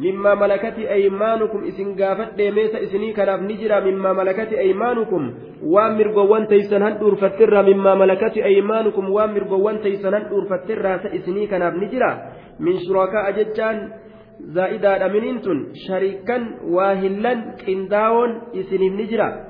مما 0.00 0.34
ملكت 0.34 0.78
أيمانكم 0.78 1.64
إسن 1.64 2.02
قافت 2.02 2.34
ديميس 2.36 2.74
إسني 2.74 3.12
كناف 3.12 3.40
نجرا 3.40 3.80
مما 3.80 4.12
ملكت 4.12 4.52
أيمانكم 4.52 5.34
وامر 5.62 6.08
قوان 6.12 6.46
تيسن 6.48 6.82
هندور 6.82 7.14
فترا 7.14 7.62
مما 7.62 7.94
ملكت 7.94 8.36
أيمانكم 8.36 9.10
وامر 9.10 9.42
قوان 9.44 9.80
تيسن 9.80 10.14
هندور 10.14 10.44
فترا 10.44 11.00
إسني 11.16 11.46
كناف 11.46 11.74
نجرا 11.74 12.12
من 12.60 12.74
شركاء 12.88 13.30
ججان 13.30 13.92
زائدا 14.40 15.06
أمنينتون 15.06 15.58
شريكا 15.88 16.38
واهلا 16.68 17.32
قنداون 17.66 18.30
إسني 18.54 18.88
نجرا 18.88 19.45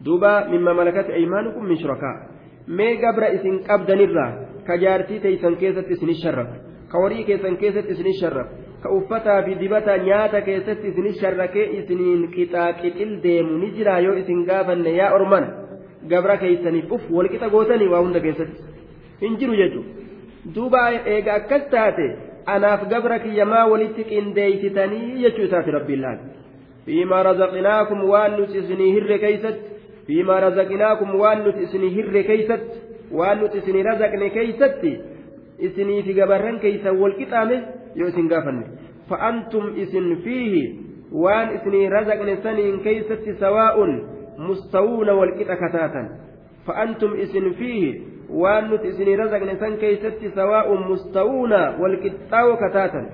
دوبا 0.00 0.46
مما 0.48 0.72
ملكت 0.72 1.10
أيمانكم 1.10 1.64
من 1.64 1.76
شركاء 1.76 2.36
mee 2.68 2.96
gabra 2.96 3.28
isin 3.36 3.58
qabdanirraa 3.66 4.30
ka 4.66 4.76
jaartii 4.82 5.20
teeysan 5.24 5.56
keessatti 5.56 5.92
isin 5.94 6.14
sharraf 6.22 6.48
ka 6.90 6.98
warii 7.02 7.24
keessan 7.28 7.56
keessatti 7.56 7.92
isin 7.94 8.14
sharraf 8.20 8.48
ka 8.82 8.90
uffataa 8.96 9.42
fi 9.46 9.54
dibata 9.60 9.98
nyaata 10.06 10.40
keessatti 10.48 10.88
isin 10.92 11.06
sharrakee 11.20 11.66
isiniin 11.78 12.24
qixaaqitil 12.34 13.12
deemu 13.26 13.58
ni 13.58 13.70
jira 13.76 14.00
yoo 14.06 14.14
isin 14.22 14.40
gaafanne 14.48 14.96
yaa 14.96 15.12
orman 15.18 15.46
gabra 16.10 16.36
keeysaniif 16.42 16.92
uf 16.96 17.04
walqixa 17.18 17.52
gootanii 17.54 17.92
waa 17.94 18.02
hunda 18.06 18.20
keessatti 18.26 18.58
hin 19.22 19.38
jiru 19.42 19.60
jechuudha 19.60 20.54
duuba 20.56 20.82
eega 21.14 21.38
akkas 21.40 21.70
taate 21.76 22.08
anaaf 22.56 22.88
gabra 22.94 23.18
kiyyamaa 23.18 23.64
walitti 23.74 24.08
qindeeysitanii 24.10 25.22
jechuu 25.22 25.46
isaati 25.48 25.76
rabbiin 25.78 26.02
laal 26.08 26.18
fiimaa 26.86 27.22
razaqnaakum 27.30 28.04
waan 28.10 28.36
nuti 28.40 28.58
isinii 28.64 28.92
hirre 28.98 29.18
keeysatti 29.24 29.75
nuti 33.42 33.58
isinii 33.58 33.82
razaqne 33.82 34.30
keeysatti 34.30 34.92
isinii 35.58 36.02
fi 36.02 36.12
gabarran 36.14 36.58
keeysan 36.60 36.98
walqixaame 37.02 37.56
yoo 37.94 38.08
isin 38.08 38.28
gaafanne 38.28 38.64
fa'antum 39.08 39.64
isin 39.84 40.16
fiihi 40.24 40.62
waan 41.24 41.54
isinii 41.56 41.88
razaqne 41.88 42.36
saniin 42.42 42.80
keeysatti 42.86 43.34
sawaa'un 43.40 43.92
mustawuuna 44.48 45.14
walqixa 45.20 45.56
kataatan 45.56 46.08
fa'antum 46.66 47.14
isin 47.26 47.54
fiihi 47.58 47.90
waan 48.42 48.70
nuti 48.70 48.88
isinii 48.88 49.16
razaqne 49.22 49.56
san 49.62 49.76
keeysatti 49.84 50.30
sawaa'un 50.34 50.86
mustawuuna 50.90 51.60
walqixxaawo 51.82 52.56
kataatan 52.64 53.06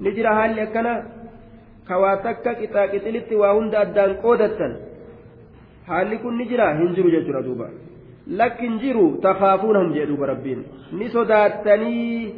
ni 0.00 0.12
jira 0.18 0.34
haalli 0.34 0.60
akkana 0.60 0.92
kawaa 1.88 2.16
takka 2.26 2.54
qixaa 2.60 2.86
qixilitti 2.92 3.36
waa 3.42 3.52
hunda 3.58 3.80
addaan 3.80 4.14
qoodattan 4.24 4.76
haalli 5.88 6.18
kun 6.18 6.36
ni 6.38 6.46
jira 6.52 6.68
hin 6.80 6.94
jiru 6.98 7.10
jechuudha 7.16 7.42
duuba 7.48 7.68
lakkin 8.42 8.78
jiru 8.84 9.06
takaafuunahum 9.26 9.92
jee 9.96 10.06
duuba 10.12 10.26
rabbiin 10.32 10.62
ni 11.00 11.08
sodaattanii 11.16 12.34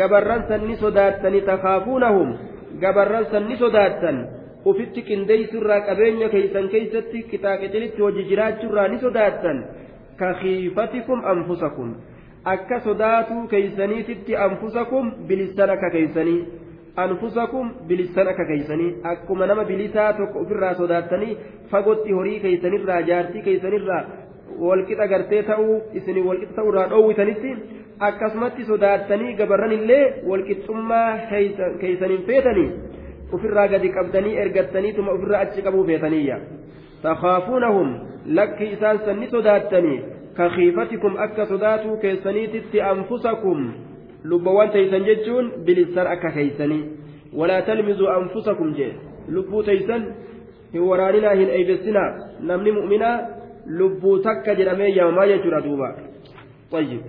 gabarran 0.00 0.44
san 0.48 0.66
ni 0.68 0.76
sodaattanii 0.84 1.40
takaafuunahum 1.50 2.32
gabarran 2.80 3.26
san 3.32 3.48
ni 3.48 3.56
sodaattan 3.62 4.18
ufitti 4.72 5.02
qindeeysurraa 5.10 5.80
qabeenya 5.88 6.28
keeysan 6.34 6.68
keeysatti 6.74 7.22
qixaaqixilitti 7.30 8.02
hojii 8.06 8.26
jiraachuurraa 8.32 8.88
ni 8.88 8.98
sodaattan 9.06 9.64
ka 10.20 10.34
khiifatikum 10.40 11.24
anfusakum 11.32 11.94
akka 12.54 12.80
sodaatuu 12.86 13.46
keeysaniititti 13.54 14.36
anfusakum 14.46 15.10
bilissan 15.28 15.70
akka 15.74 15.90
keeysanii 15.96 16.40
anfusakum 16.96 17.70
bilissan 17.88 18.28
akka 18.32 18.44
keeysanii 18.50 18.90
akkuma 19.12 19.46
nama 19.46 19.64
bilisaa 19.70 20.12
tokko 20.18 20.38
ofirraa 20.44 20.74
sodaattanii 20.80 21.36
fagotti 21.70 22.12
horii 22.18 22.40
keeysanirraa 22.44 23.00
jaartii 23.08 23.42
keeysanirraa 23.46 24.02
walqixa 24.66 25.06
gartee 25.12 25.42
ta'uu 25.50 25.76
isin 26.00 26.20
walqixa 26.26 26.54
ta'uurraa 26.58 26.86
dhoowwitanitti 26.92 27.54
akkasumatti 28.08 28.64
sodaattanii 28.72 29.34
gabarran 29.40 29.72
illee 29.78 30.02
walqixxummaa 30.30 31.08
keeysaniin 31.80 32.22
feetanii 32.28 32.68
ofirraa 33.38 33.66
gadi 33.74 33.88
qabdanii 33.96 34.36
ergattaniituma 34.44 35.12
ofirraa 35.18 35.40
achi 35.46 35.62
qabuu 35.68 35.84
feetaniyya 35.90 36.36
takhaafuunahum 37.06 37.88
lakki 38.38 38.66
isaan 38.76 39.00
sanni 39.08 39.26
sodaattanii 39.34 39.98
ka 40.36 40.48
khiifatikum 40.54 41.16
akka 41.26 41.46
sodaatuu 41.52 41.96
keessaniititti 42.04 42.80
anfusakum 42.92 43.66
lubbawwan 44.32 44.70
teeysan 44.76 45.04
jechuun 45.08 45.50
bilissan 45.66 46.06
akka 46.14 46.30
keeysanii 46.36 46.82
walaa 47.40 47.62
talmizuu 47.68 48.08
anfusakum 48.18 48.74
jee 48.78 48.92
lubbuu 49.36 49.62
teeysan 49.68 50.06
hin 50.74 50.86
waraaninaa 50.90 51.34
hin 51.40 51.50
eeybessinaa 51.58 52.08
namni 52.50 52.72
mu'minaa 52.78 53.16
lubbuu 53.80 54.16
takka 54.28 54.54
jedhamee 54.60 54.90
yaamamaa 54.98 55.30
jechuudha 55.32 55.64
duuba 55.68 55.90
طيب 56.74 57.02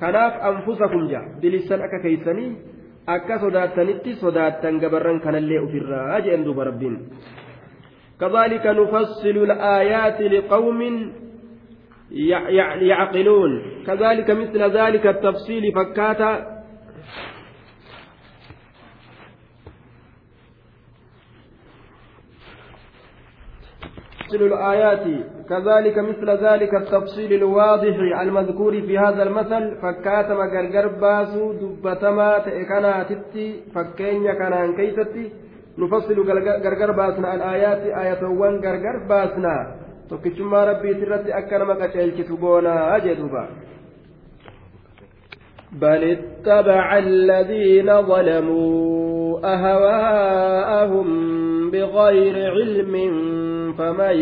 kanaaf 0.00 0.34
anfusakum 0.50 1.02
jaa 1.12 1.24
bilissan 1.40 1.82
akka 1.86 1.98
keeysanii 2.04 2.50
akka 3.16 3.38
sodaattanitti 3.44 4.14
sodaattan 4.22 4.80
gabarran 4.82 5.20
kanallee 5.26 5.60
ofirraa 5.66 6.20
jedhen 6.26 6.44
duuba 6.48 6.64
rabbiin 6.70 6.96
كذلك 8.20 8.64
نفصل 8.66 9.36
الآيات 9.48 10.18
لقوم 10.34 10.80
يعقلون. 12.10 13.62
كذلك 13.86 14.30
مثل 14.30 14.62
ذلك 14.62 15.06
التفصيل 15.06 15.72
فكاتا 15.74 16.56
الآيات. 24.34 25.04
كذلك 25.48 25.98
مثل 25.98 26.30
ذلك 26.30 26.74
التفصيل 26.74 27.32
الواضح 27.32 27.96
المذكور 28.20 28.72
في 28.80 28.98
هذا 28.98 29.22
المثل. 29.22 29.76
فكاتما 29.82 30.44
غرغر 30.54 30.86
باسو 30.88 31.52
دبتما 31.52 32.38
تئكنا 32.38 33.02
تتي. 33.02 33.60
فكين 33.74 34.32
كنان 34.32 34.76
كيستي 34.76 35.32
نفصل 35.78 36.16
غرغر 36.64 36.90
باسنا 36.90 37.34
الآيات. 37.34 37.82
آية 38.02 38.22
وان 38.24 38.54
غرغر 38.64 38.96
باسنا. 39.08 39.85
Tokkichummaa 40.08 40.64
rabbii 40.72 40.98
irratti 41.04 41.32
akka 41.40 41.58
nama 41.58 41.80
qaceelchitu 41.82 42.36
goonaa 42.36 42.98
jedhuba 43.06 43.44
بل 45.72 46.02
اتبع 46.04 46.98
الذين 46.98 48.02
ظلموا 48.02 49.40
أهواءهم 49.54 51.08
بغير 51.70 52.50
علم 52.50 52.94
فمن 53.78 54.16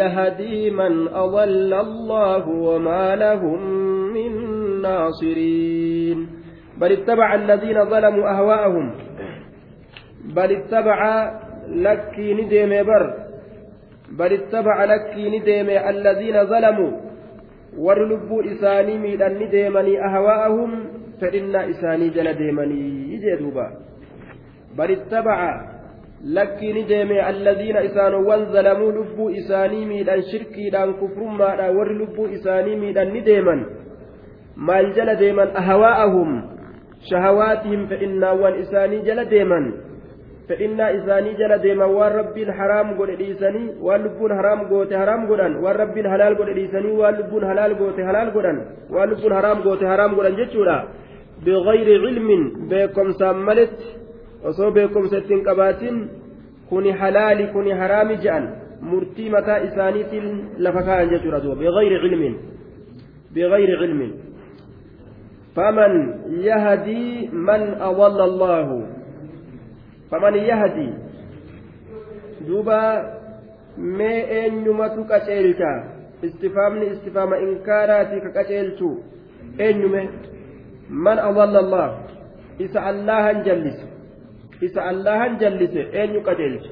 يهدي 0.00 0.70
من 0.70 1.08
أضل 1.08 1.74
الله 1.74 2.48
وما 2.48 3.16
لهم 3.16 3.60
من 4.14 4.32
ناصرين 4.82 6.28
بل 6.80 6.92
اتبع 6.92 7.34
الذين 7.34 7.84
ظلموا 7.84 8.30
أهواءهم 8.30 8.94
بل 10.24 10.52
اتبع 10.52 11.30
لك 11.68 12.14
ندم 12.18 12.82
بر 12.82 13.27
بل 14.10 14.32
اتبع 14.32 14.84
لكي 14.84 15.38
نديم 15.38 15.68
الذين 15.88 16.44
ظلموا 16.44 16.92
ورلبوا 17.78 18.42
إساني 18.52 18.98
ميدان 18.98 19.34
نديمني 19.42 20.04
أهواءهم 20.04 20.70
فإن 21.20 21.56
إساني 21.56 22.08
جل 22.08 22.34
ديمني 22.34 23.12
يجدوبا 23.14 23.66
بل 24.78 24.90
اتبع 24.90 25.38
لكي 26.24 26.72
نديم 26.72 27.12
الذين 27.12 27.76
إسانوا 27.76 28.34
ظلموا 28.44 28.92
لبوا 28.92 29.30
إساني 29.38 29.84
ميدان 29.84 30.22
شركي 30.32 30.70
دان 30.70 30.92
كفر 30.92 31.24
ما 31.24 31.68
ورلبوا 31.68 32.32
إساني 32.34 32.76
ميدان 32.76 33.08
نديمن. 33.14 33.60
مال 34.56 34.92
جل 34.92 35.08
أهواءهم 35.56 36.58
شهواتهم 37.10 37.86
فإن 37.86 38.24
وان 38.24 38.54
إساني 38.60 38.98
جل 39.02 39.20
fedhinnaa 40.48 40.90
isaanii 40.98 41.34
jala 41.40 41.58
deeman 41.64 41.94
waan 41.98 42.12
rabbiin 42.20 42.50
haraam 42.58 42.94
godhe 42.98 43.16
dhiisanii 43.20 43.66
waan 43.86 44.04
lubbuun 44.06 44.32
haraam 44.38 44.60
goote 44.70 44.94
haraam 45.00 45.26
godhan 45.30 45.56
waan 45.64 45.76
rabbiin 45.82 46.08
halaal 46.12 46.36
godhe 46.40 46.54
dhiisanii 46.58 46.94
waan 47.00 47.18
lubbuun 47.20 47.44
halaal 47.50 47.74
goote 47.80 48.02
halaal 48.08 48.30
godhan 48.36 48.58
waan 48.94 49.10
lubbuun 49.12 49.34
haraam 49.38 49.62
goote 49.66 49.84
haraam 49.92 50.14
godhan 50.18 50.38
jechuudha 50.40 50.76
biqayri 51.44 51.98
cilmin 52.04 52.42
beekomsaan 52.70 53.42
maletti 53.48 53.88
osoo 54.50 54.70
beekomsa 54.78 55.20
ittiin 55.22 55.44
qabaatin 55.48 55.96
kuni 56.70 56.96
halaali 57.00 57.46
kuni 57.56 57.72
haraami 57.80 58.16
je'an 58.24 58.48
murtii 58.90 59.30
mataa 59.36 59.58
isaaniitiin 59.68 60.26
lafa 60.64 60.82
kaa'an 60.88 61.10
jechuudha 61.12 61.42
duuba 61.42 61.60
biqayri 61.62 62.00
cilmin 62.04 62.34
biqayri 63.34 63.74
cilmin 63.82 64.12
faman 65.56 65.94
yahdii 66.50 67.28
man 67.48 67.62
awalla 67.90 68.24
allaahu 68.30 68.76
duuba 72.46 72.78
mee 73.76 74.20
eenyumatu 74.40 75.04
qaceelcha 75.04 75.70
istifaamni 76.22 76.86
istifaama 76.94 77.38
inkaaraati 77.46 78.20
ka 78.20 78.30
qaceelchu 78.38 78.88
eenyume 79.66 80.02
man 80.90 81.18
adalla 81.18 81.58
allah 81.64 81.88
isa 82.58 82.80
allahan 82.90 83.44
jallise 83.44 83.86
isa 84.60 84.80
allahan 84.92 85.38
jallise 85.38 85.86
eenyu 85.92 86.20
qaceelcha 86.28 86.70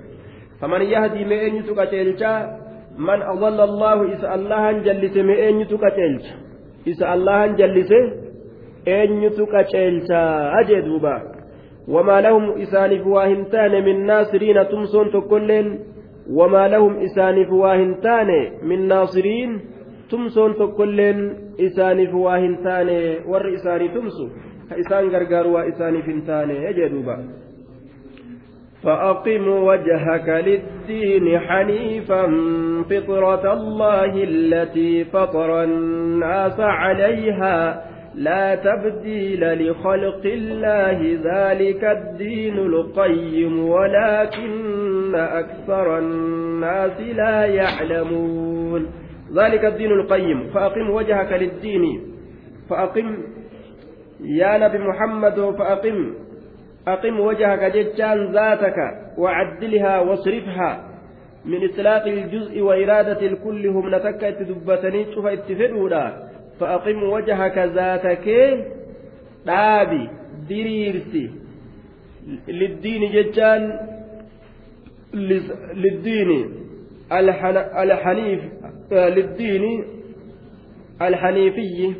faman 0.61 0.83
yahdi 0.95 1.25
mee 1.25 1.41
eenyutu 1.47 1.75
qaceelcha 1.81 2.33
man 3.09 3.23
adalla 3.23 3.63
allahu 3.71 4.11
isa 4.17 4.31
allahan 4.39 4.83
jallise 4.89 5.23
mee 5.23 5.39
eenyutu 5.47 5.79
qaceelcha 5.85 6.35
isa 6.93 7.09
allahan 7.15 7.57
jallise 7.57 7.99
eenyutu 8.99 9.47
qaceelcha 9.55 10.21
ajee 10.61 10.83
duubaa 10.83 11.36
وما 11.89 12.21
لهم 12.21 12.51
إسانف 12.51 13.07
واهنتان 13.07 13.85
من 13.85 14.07
ناصرين 14.07 14.69
تمسون 14.69 15.11
تكلين 15.11 15.79
وما 16.31 16.69
لهم 16.69 16.97
إسانف 16.97 17.53
واهنتان 17.53 18.29
من 18.63 18.89
ناصرين 18.89 19.61
تمسون 20.11 20.55
تكلين 20.55 21.35
إسانف 21.61 22.15
واهنتان 22.15 22.89
ور 23.27 23.55
إساني 23.55 23.89
تمسو. 23.89 24.27
إسان 24.73 25.09
غرغر 25.09 25.47
وإسانف 25.47 26.09
انتان 26.09 26.51
يجدوبا 26.51 27.17
فأقم 28.83 29.49
وجهك 29.49 30.29
للدين 30.29 31.39
حنيفا 31.39 32.25
فطرة 32.91 33.53
الله 33.53 34.13
التي 34.25 35.05
فطر 35.05 35.63
الناس 35.65 36.61
عليها. 36.61 37.83
لا 38.17 38.55
تبديل 38.55 39.71
لخلق 39.71 40.21
الله 40.25 41.19
ذلك 41.25 41.85
الدين 41.85 42.59
القيم 42.59 43.69
ولكن 43.69 45.15
أكثر 45.15 45.99
الناس 45.99 47.01
لا 47.01 47.45
يعلمون. 47.45 48.87
ذلك 49.37 49.65
الدين 49.65 49.93
القيم. 49.93 50.51
فأقم 50.55 50.91
وجهك 50.91 51.33
للدين. 51.33 52.01
فأقم 52.71 53.19
يا 54.21 54.59
نبي 54.59 54.79
محمد 54.79 55.55
فأقم. 55.59 56.15
أقم 56.89 57.21
وجهك 57.21 57.73
ججان 57.77 58.33
ذاتك 58.33 58.77
وعدلها 59.19 60.01
واصرفها. 60.01 60.97
من 61.45 61.65
إطلاق 61.65 62.07
الجزء 62.07 62.61
وإرادة 62.61 63.27
الكل 63.27 63.67
هم 63.67 63.95
نتك 63.95 64.21
تدبتني 64.41 65.15
شوف 65.15 65.27
اتفدونا 65.27 66.36
فأقم 66.61 67.03
وجهك 67.03 67.59
ذاتك 67.59 68.27
dhaabi 69.47 70.03
diriirsi 70.49 71.31
للدين 72.49 73.03
ججان 73.13 73.63
للدين. 75.75 76.31
الحنيف 77.13 78.41
للدين. 78.93 79.85
الحنيفي. 81.03 81.95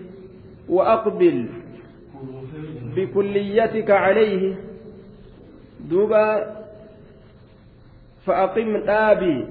وأقبل 0.69 1.47
بكليتك 2.97 3.91
عليه. 3.91 4.55
دوبا 5.91 6.57
فأقم 8.27 8.77
دابي. 8.77 9.45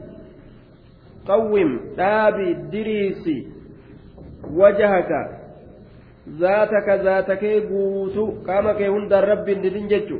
قوم 1.27 1.79
دابي 1.97 2.53
دريسي 2.53 3.54
وجهك 4.53 5.11
ذاتك 6.39 6.89
ذاتك 6.89 7.43
jechu 9.89 10.17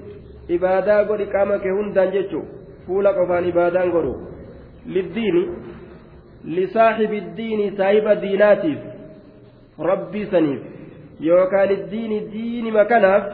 ibaadaa 0.55 1.03
godhi 1.03 1.25
qaama 1.35 1.57
kee 1.59 1.75
hundaan 1.77 2.11
jechu 2.15 2.41
fuula 2.87 3.13
qofaan 3.13 3.47
ibaadaan 3.51 3.91
godhu 3.95 4.13
liddiini 4.97 5.43
lisaaxibi 6.57 7.17
iddiini 7.21 7.71
saahiba 7.79 8.15
diinaatiif 8.25 8.81
rabbii 9.89 10.27
saniif 10.33 10.61
yookaan 11.29 11.73
iddiini 11.77 12.19
diinima 12.33 12.85
kanaaf 12.91 13.31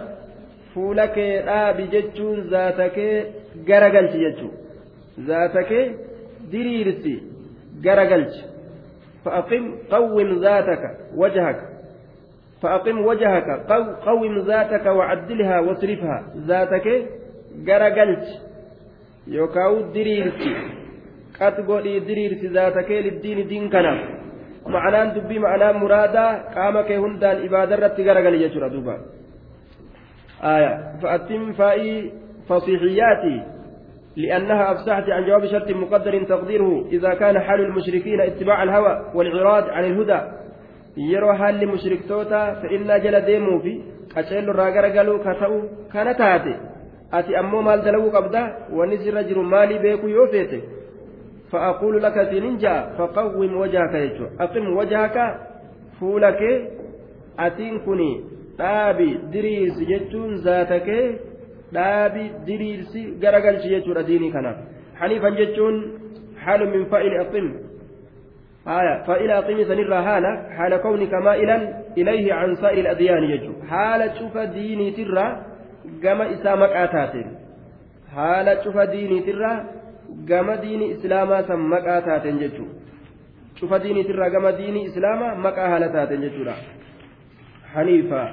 fuula 0.74 1.08
kee 1.18 1.34
dhaabi 1.50 1.90
jechuun 1.96 2.40
zaata 2.54 2.90
kee 3.00 3.16
garagalchi 3.70 4.24
jechuun 4.26 4.54
zaata 5.32 5.64
kee 5.74 5.84
diriirsi 6.52 7.16
garagalchi 7.88 8.42
فأقم 9.25 9.75
قوم 9.91 10.41
ذاتك 10.41 10.83
وجهك 11.17 11.59
فأقم 12.63 12.99
وجهك 13.07 13.49
قوم 14.07 14.39
ذاتك 14.39 14.87
وعدلها 14.87 15.61
واصرفها 15.61 16.19
ذاتك 16.37 16.87
جرجلت 17.67 18.27
يوكاو 19.27 19.81
دريرتي 19.81 20.55
قد 21.41 21.55
قولي 21.69 22.01
دريرتي 22.01 22.47
ذاتك 22.47 22.91
للدين 22.91 23.49
دين 23.49 23.71
كنا 23.71 23.95
معناه 24.67 25.05
دبي 25.15 25.39
معناه 25.39 25.73
مرادا 25.73 26.27
قامك 26.55 26.93
هندان 26.93 27.37
إبادة 27.47 27.77
رتي 27.77 28.03
جرجل 28.05 28.35
يجرى 28.43 28.69
دوبا 28.69 28.97
آية 30.43 30.73
فأتم 31.03 31.53
فائي 31.53 32.13
فصيحياتي 32.49 33.37
لأنها 34.16 34.72
أفسحت 34.72 35.10
عن 35.10 35.26
جواب 35.26 35.46
شرط 35.46 35.72
مقدر 35.72 36.24
تقديره 36.24 36.86
إذا 36.92 37.14
كان 37.14 37.40
حال 37.40 37.60
المشركين 37.62 38.22
اتباع 38.22 38.64
الهوى 38.64 39.12
والإعراض 39.16 39.70
عن 39.70 39.86
الهدى 39.86 40.20
mushriktoota 41.72 42.56
fe'innaa 42.62 43.00
jala 43.00 43.22
deemuu 43.22 43.60
fi 43.64 43.74
qaceellu 44.14 44.52
irraa 44.52 44.72
garagaluu 44.76 45.20
ka 45.24 45.36
ta'u 45.40 45.60
kana 45.94 46.14
taate 46.14 46.54
ati 47.12 47.36
ammoo 47.42 47.62
maal 47.62 47.82
dalaguu 47.86 48.12
qabda 48.12 48.42
wanni 48.78 48.98
sirra 49.04 49.24
jiru 49.24 49.44
maalii 49.44 49.80
beekuu 49.80 50.12
yoo 50.18 50.28
feete 50.28 50.62
فأقول 51.52 52.04
لك 52.04 52.16
سننجا 52.32 52.76
فقوم 52.98 53.58
وجهك 53.58 53.96
أقم 54.40 54.78
وجهك 54.78 55.18
فولك 56.00 56.42
أتين 57.40 57.80
كني 57.80 58.12
diriirsi 59.32 59.86
jechuun 59.86 60.38
zaata 60.46 60.80
kee 60.80 61.31
dhaabi 61.74 62.24
diriirsi 62.48 63.02
garagalchi 63.24 63.74
jechuudha 63.74 64.08
diinii 64.10 64.32
kanaaf 64.38 64.58
haniifan 65.02 65.38
jechuun 65.42 65.76
haala 66.46 66.66
min 66.74 66.86
fa'il 66.94 67.16
aqim. 67.24 67.48
Haya 68.66 68.94
fa'il 69.08 69.32
aqimii 69.38 69.68
sanirraa 69.72 70.02
haala 70.10 70.32
haala 70.58 70.80
kawni 70.86 71.08
kamaa 71.14 71.38
ilan 71.44 71.64
ilayhi 72.02 72.32
an 72.32 72.56
saa'il 72.64 72.88
adyaani 72.94 73.32
jechuudha 73.34 73.70
haala 73.74 74.10
cufa 74.20 74.46
diiniitirraa 74.58 75.32
gama 76.04 76.30
isaa 76.36 76.56
maqaa 76.64 76.88
taateen. 76.96 77.30
Haala 78.16 78.56
cufa 78.64 78.86
diiniitirraa 78.94 79.58
gama 80.30 80.58
diini 80.66 80.92
islaamaa 80.98 81.42
san 81.50 81.66
maqaa 81.74 82.02
taateen 82.10 82.40
jechuudha 82.44 82.76
cufa 83.60 83.84
diiniitirraa 83.84 84.30
gama 84.30 84.52
diini 84.62 84.86
islaamaa 84.92 85.36
maqaa 85.48 85.74
haala 85.74 85.90
taateen 85.98 86.22
jechuudha. 86.28 86.56
Haniifa. 87.74 88.24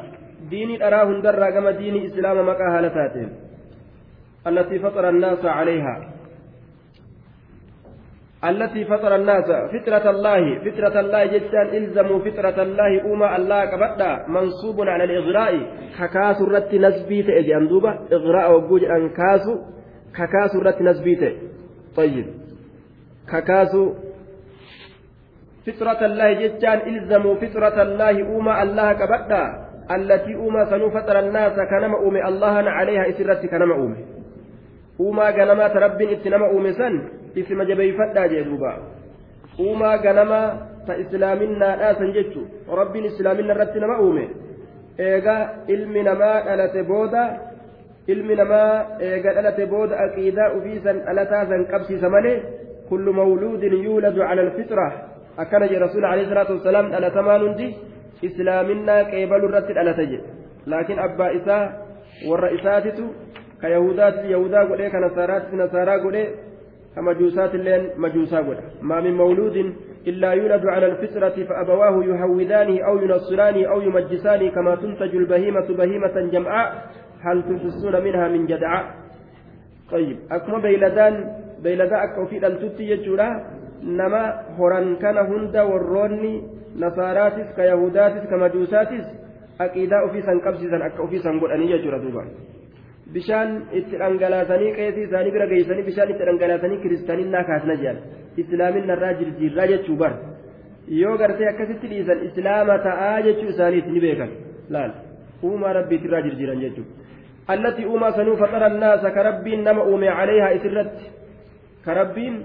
ديني 0.51 0.87
أراه 0.87 1.21
درى 1.21 1.53
كما 1.53 1.71
ديني 1.71 2.07
إسلاما 2.07 2.43
مكا 2.43 2.79
هالتاتين 2.79 3.31
التي 4.47 4.79
فطر 4.79 5.09
الناس 5.09 5.45
عليها. 5.45 6.13
التي 8.45 8.85
فطر 8.85 9.15
الناس. 9.15 9.45
فطرة 9.45 10.11
الله. 10.11 10.59
فطرة 10.59 11.01
الله 11.01 11.25
جتان 11.25 11.67
إلزموا 11.67 12.19
فطرة 12.19 12.63
الله. 12.63 13.03
أوما 13.03 13.37
الله 13.37 13.65
كبدا. 13.65 14.27
منصوب 14.29 14.81
على 14.81 15.05
الإغراء. 15.05 15.55
ككاس 15.99 16.43
الرت 16.43 16.75
نسبيت. 16.75 17.29
إجي 17.29 17.57
أندوبة. 17.57 17.99
إغراء 18.13 18.59
وجوج 18.59 18.85
أنكاس. 18.85 19.47
ككاس 20.15 20.57
الرت 20.57 20.83
نسبيت. 20.83 21.37
طيب. 21.97 22.27
ككاس 23.33 23.77
فطرة 25.67 26.07
الله 26.07 26.33
جتان 26.33 26.79
إلزموا 26.79 27.35
فطرة 27.35 27.83
الله. 27.83 28.27
أوما 28.27 28.63
الله 28.63 28.93
كبدا. 28.93 29.68
التي 29.97 30.35
أوما 30.35 30.71
سنو 30.71 30.91
فطر 30.91 31.19
الناس 31.19 31.57
كنما 31.71 31.97
أومي 31.97 32.21
الله 32.29 32.55
عليها 32.71 33.09
إسرت 33.11 33.47
كنما 33.47 33.75
أومي 33.75 34.03
أوما 35.01 35.31
كنما 35.31 35.69
تربين 35.69 36.09
إتنما 36.09 36.47
أومي 36.47 36.73
سن 36.73 36.95
duuba 37.39 38.73
uumaa 39.59 39.99
ganama 39.99 40.41
ta 40.87 40.97
islaaminaadhaa 41.03 41.95
san 41.99 42.13
jechu 42.13 42.43
rabbiin 42.81 43.05
islaamina 43.11 43.55
irratti 43.55 43.81
nama 43.81 43.97
uume 44.03 44.25
eega 45.09 45.35
ilmi 45.75 46.03
namaa 46.09 46.37
dhalate 46.47 46.83
booda 46.91 47.23
ilmi 48.15 48.37
namaa 48.41 48.71
eega 49.09 49.35
dhalate 49.39 49.67
booda 49.73 49.99
aqiidaa 50.05 50.53
ufiisan 50.59 51.03
dhalataa 51.07 51.43
san 51.51 51.67
qabsiisa 51.73 52.11
malee 52.17 52.37
kullu 52.89 53.13
mawluudin 53.21 53.75
yuuladu 53.87 54.23
cala 54.29 54.47
alfitra 54.47 54.87
akkana 55.45 55.69
jee 55.73 55.83
rasuul 55.87 56.09
alayhi 56.13 56.31
salaatu 56.31 56.59
wasalaam 56.59 56.91
dhalatamaan 56.95 57.47
hundi 57.47 57.69
dhalata 59.75 60.07
jedhe 60.13 60.27
laakiin 60.67 60.99
abbaa 60.99 61.31
isaa 61.41 61.65
warra 62.31 62.51
isaatitu 62.59 63.15
ka 63.61 63.69
yahudaatiif 63.69 64.31
yahudaa 64.31 64.67
godhee 64.71 64.91
ka 64.91 65.01
nasaaraatiif 65.07 65.59
nasaaraa 65.63 65.99
godhee 66.07 66.29
كمجوسات 66.99 67.55
اللين 67.55 67.83
مجوسا 67.97 68.39
قد 68.39 68.59
ما 68.83 69.01
من 69.01 69.15
مولود 69.15 69.57
إلا 70.07 70.33
يولد 70.33 70.67
على 70.67 70.87
الفطرة 70.87 71.45
فأبواه 71.45 72.05
يهودانه 72.05 72.77
أو 72.89 72.99
ينصرانه 72.99 73.67
أو 73.73 73.81
يمجسانه 73.81 74.51
كما 74.51 74.75
تنتج 74.75 75.17
البهيمة 75.17 75.69
بهيمة 75.79 76.17
جمعاء 76.33 76.69
هل 77.21 77.43
تحسون 77.43 78.05
منها 78.05 78.29
من 78.29 78.47
جدعاء 78.47 78.85
طيب 79.91 80.19
أكما 80.31 80.59
بيلدان 80.59 81.15
بيلدا 81.63 82.05
أكو 82.05 82.27
في 82.27 82.47
التوتي 82.47 82.91
يجورا 82.91 83.29
نما 83.83 84.23
هران 84.59 84.97
كان 84.97 85.17
هند 85.17 85.57
وروني 85.57 86.58
كيهوداتس 87.57 88.27
كمجوساتس 88.31 89.07
أكيدا 89.61 89.99
في 90.13 90.23
سن 90.23 90.39
قبسيسا 90.41 90.87
أكو 90.87 91.07
في 91.07 91.19
سن 91.19 91.41
قد 91.41 91.51
أن 91.51 91.63
يجورا 91.63 91.99
دوبا 91.99 92.25
bishaan 93.15 93.51
itti 93.73 93.97
dhangalaasanii 94.01 94.73
qeesii 94.79 95.05
isaanii 95.09 95.31
bira 95.37 95.47
geessanii 95.53 95.85
bishaan 95.87 96.11
itti 96.13 96.27
dhangalaasanii 96.29 96.81
kiristaaninnaa 96.83 97.45
kaasna 97.51 97.77
jedhan 97.83 98.03
islaaminna 98.43 98.97
irraa 98.97 99.13
jirjiirraa 99.21 99.67
jechuu 99.71 99.97
bar 100.03 100.13
yoo 101.03 101.15
gartee 101.23 101.49
akkasitti 101.53 101.91
dhiisan 101.93 102.21
islaama 102.29 102.77
ta'aa 102.89 103.23
jechuu 103.27 103.49
isaaniiti 103.55 103.95
ni 103.95 104.01
beekan 104.07 104.35
laal 104.77 104.93
uumaa 105.51 105.73
rabbiitirraa 105.79 106.23
jirjiiran 106.27 106.61
jechuudha 106.65 106.93
allatti 107.55 107.89
uumaa 107.93 108.13
sanuu 108.19 108.37
faxara 108.43 108.69
naasa 108.69 109.15
ka 109.17 109.23
rabbiin 109.31 109.65
nama 109.69 109.89
uume 109.93 110.13
caleehaa 110.19 110.53
isirratti 110.59 111.11
ka 111.85 111.95
rabbiin 112.01 112.39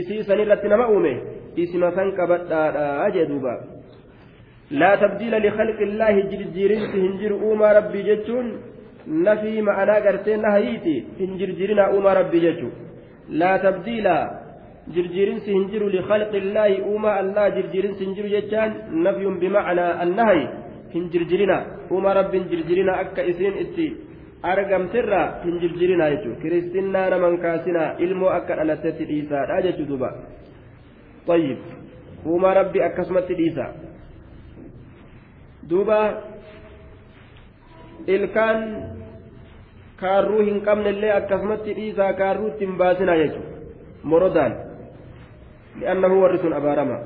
isii 0.00 0.22
sanirratti 0.30 0.68
nama 0.74 0.88
uume 0.96 1.12
isima 1.62 1.90
san 1.96 2.12
qabadhaadhaa 2.18 3.10
jee 3.16 3.26
duuba 3.32 3.54
laa 4.80 4.94
tabdiila 5.02 5.38
likhalqi 5.46 5.84
illaahi 5.88 6.22
jirjiirinsi 6.30 7.02
hin 7.04 7.18
jiru 7.22 7.36
uumaa 7.48 7.72
rabbii 7.78 8.04
jechuun 8.10 8.48
nafii 9.26 9.62
ma'anaa 9.68 10.00
gartee 10.06 10.36
nahayiiti 10.44 10.94
hin 11.18 11.36
jirjirinaa 11.40 11.90
uumaa 11.96 12.14
rabbii 12.20 12.40
jechu 12.46 12.70
laa 13.42 13.58
tabdiila 13.66 14.14
jirjirinsi 14.94 15.50
hin 15.56 15.68
jiru 15.72 15.88
likhalqi 15.96 16.40
illaahi 16.42 16.80
uumaa 16.92 17.16
allah 17.22 17.46
jirjirinsi 17.56 18.04
hin 18.04 18.14
jiru 18.16 18.32
jechaan 18.36 18.74
nafyun 19.06 19.38
bimacnaa 19.42 19.92
annahayi 20.06 20.46
hin 20.94 21.06
jirjirina 21.12 21.58
uumaa 21.90 22.14
rabbiin 22.20 22.48
jirjirina 22.52 22.96
akka 23.04 23.22
isiin 23.32 23.60
itti 23.64 23.86
argamtirra 24.52 25.22
hin 25.44 25.60
jirjirinaa 25.62 26.10
jechuudha 26.14 26.40
kiristinnaa 26.42 27.06
naman 27.14 27.36
kaasinaa 27.44 27.90
ilmoo 28.06 28.32
akka 28.38 28.58
dhalatetti 28.60 29.08
dhiisaadha 29.10 29.60
jechuu 29.66 29.88
duuba 29.92 30.10
طيب 31.27 31.57
uumaa 32.25 32.53
rabbi 32.53 32.79
akkasumatti 32.83 33.33
dhiisa 33.39 33.65
duuba 35.69 35.99
ilkaan 38.07 38.59
kaarruu 40.01 40.41
hin 40.49 40.61
qabnellee 40.67 41.11
akkasumatti 41.19 41.75
dhiisaa 41.77 42.13
kaarruu 42.19 42.47
ittiin 42.51 42.75
baasinaa 42.81 43.15
jechuudha 43.21 43.55
morodaan 44.03 44.53
li'annahu 45.79 46.21
warri 46.23 46.39
sun 46.43 46.53
abaarama 46.59 46.97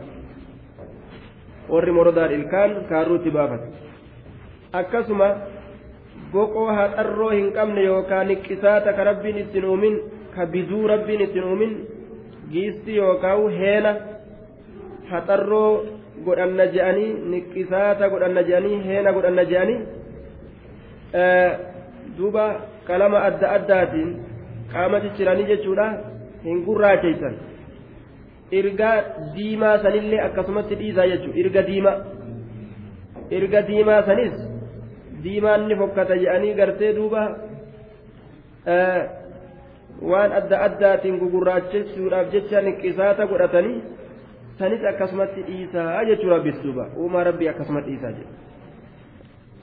warri 1.73 1.91
morodaan 1.99 2.31
ilkaan 2.39 2.71
kaarruu 2.91 3.17
itti 3.21 3.31
baafata 3.37 3.67
akkasuma 4.81 5.29
boqoo 6.33 6.67
haxarroo 6.79 7.31
hin 7.37 7.49
qabne 7.57 7.81
yookaan 7.91 8.27
niqqisaata 8.33 8.93
ka 8.97 9.03
rabbiin 9.09 9.37
ittiin 9.43 9.65
uumin 9.71 9.95
ka 10.35 10.45
biduu 10.55 10.87
rabbiin 10.93 11.21
ittiin 11.27 11.45
uumin 11.51 11.73
giisti 12.52 12.96
yookaan 12.96 13.50
heena 13.60 13.92
haxarroo 15.10 15.70
godhanna 16.24 16.66
je'anii 16.74 17.10
niqqisaata 17.32 18.10
godhanna 18.12 18.42
je'anii 18.48 18.78
heena 18.88 19.12
godhanna 19.16 19.44
je'anii 19.52 19.80
duuba 22.18 22.44
qalama 22.88 23.18
adda 23.28 23.46
addaatiin 23.56 24.10
qaama 24.72 25.00
cicciranii 25.04 25.48
jechuudha 25.52 25.86
hin 26.44 26.64
gurraacheysan 26.66 27.34
irga 28.60 28.90
diimaa 29.36 29.76
sanillee 29.84 30.20
akkasumatti 30.28 30.80
dhiisaa 30.82 31.08
jechuudha 31.12 31.40
irga 31.44 31.62
diimaa 31.70 31.96
irga 33.38 33.60
diimaa 33.68 34.02
sanis 34.08 34.34
diimaan 35.24 35.68
ni 35.68 35.76
fokkata 35.80 36.20
jedhanii 36.22 36.54
gartee 36.60 36.92
duuba 36.98 37.22
waan 40.02 40.32
adda 40.32 40.60
addaatiin 40.66 41.18
gugurraachesuudhaaf 41.22 42.32
jecha 42.34 42.60
niqisaata 42.66 43.26
godhatanii 43.26 43.78
sanis 44.58 44.84
akkasumatti 44.90 45.46
dhiisaa 45.48 46.04
jechuudha 46.10 46.36
rabbis 46.36 46.62
duuba 46.66 46.86
uumaa 46.96 47.24
rabbii 47.30 47.48
akkasumatti 47.54 47.90
dhiisaa 47.90 48.12
jedhu 48.18 48.46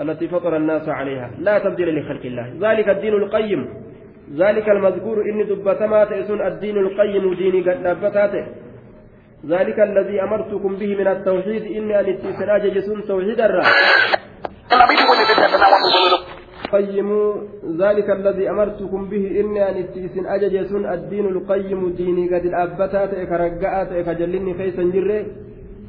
التي 0.02 0.28
فطر 0.28 0.56
الناس 0.56 0.90
عليها 0.90 1.32
لا 1.40 1.60
تبديل 1.60 2.00
لخلق 2.00 2.26
الله 2.26 2.48
ذلك 2.60 2.90
الدين 2.90 3.14
القيم 3.14 3.62
ذلك 4.34 4.70
المذكور 4.70 5.22
إن 5.22 5.48
دبتما 5.48 6.06
تئسون 6.06 6.42
الدين 6.48 6.78
القيم 6.78 7.34
ديني 7.34 7.62
قد 7.62 7.84
دبتاته 7.84 8.46
ذلك 9.48 9.80
الذي 9.80 10.24
أمرتكم 10.24 10.76
به 10.76 10.96
من 10.96 11.08
التوحيد 11.08 11.64
إني 11.78 12.00
أن 12.00 12.06
التسراج 12.06 12.64
جسون 12.76 13.04
توحيد 13.08 13.42
الرا 13.42 13.64
قيموا 16.72 17.34
ذلك 17.80 18.10
الذي 18.10 18.50
أمرتكم 18.50 19.06
به 19.06 19.40
إني 19.40 19.70
أن 19.70 19.78
التسن 19.78 20.26
أججسون 20.26 20.86
الدين 20.86 21.26
القيم 21.26 21.90
ديني 21.90 22.36
قد 22.36 22.46
الأبتات 22.46 23.14
إكرقات 23.14 23.92
إكجلني 23.92 24.54
خيسا 24.54 24.84
جره. 24.84 25.26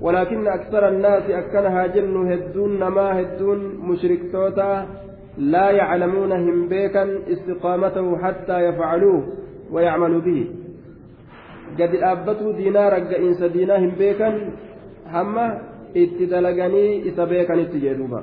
ولكن 0.00 0.46
أكثر 0.46 0.88
الناس 0.88 1.30
أكنها 1.30 1.86
جن 1.86 2.16
هدون 2.32 2.80
نما 2.80 3.20
هدون 3.20 3.60
مشرك 3.88 4.20
توتا 4.32 4.86
لا 5.38 5.70
يعلمون 5.70 6.32
هم 6.32 6.68
بيكا 6.68 7.18
استقامته 7.32 8.18
حتى 8.18 8.60
يفعلوه 8.60 9.22
ويعملوا 9.72 10.20
به. 10.20 10.46
ragga'iinsa 12.90 13.48
diinaa 13.54 13.78
hin 13.78 13.92
beekan 13.98 14.34
hamma 15.12 15.46
itti 15.94 16.26
dalaganii 16.30 17.02
isa 17.10 17.26
beekanitti 17.26 17.80
jedhuuba 17.80 18.22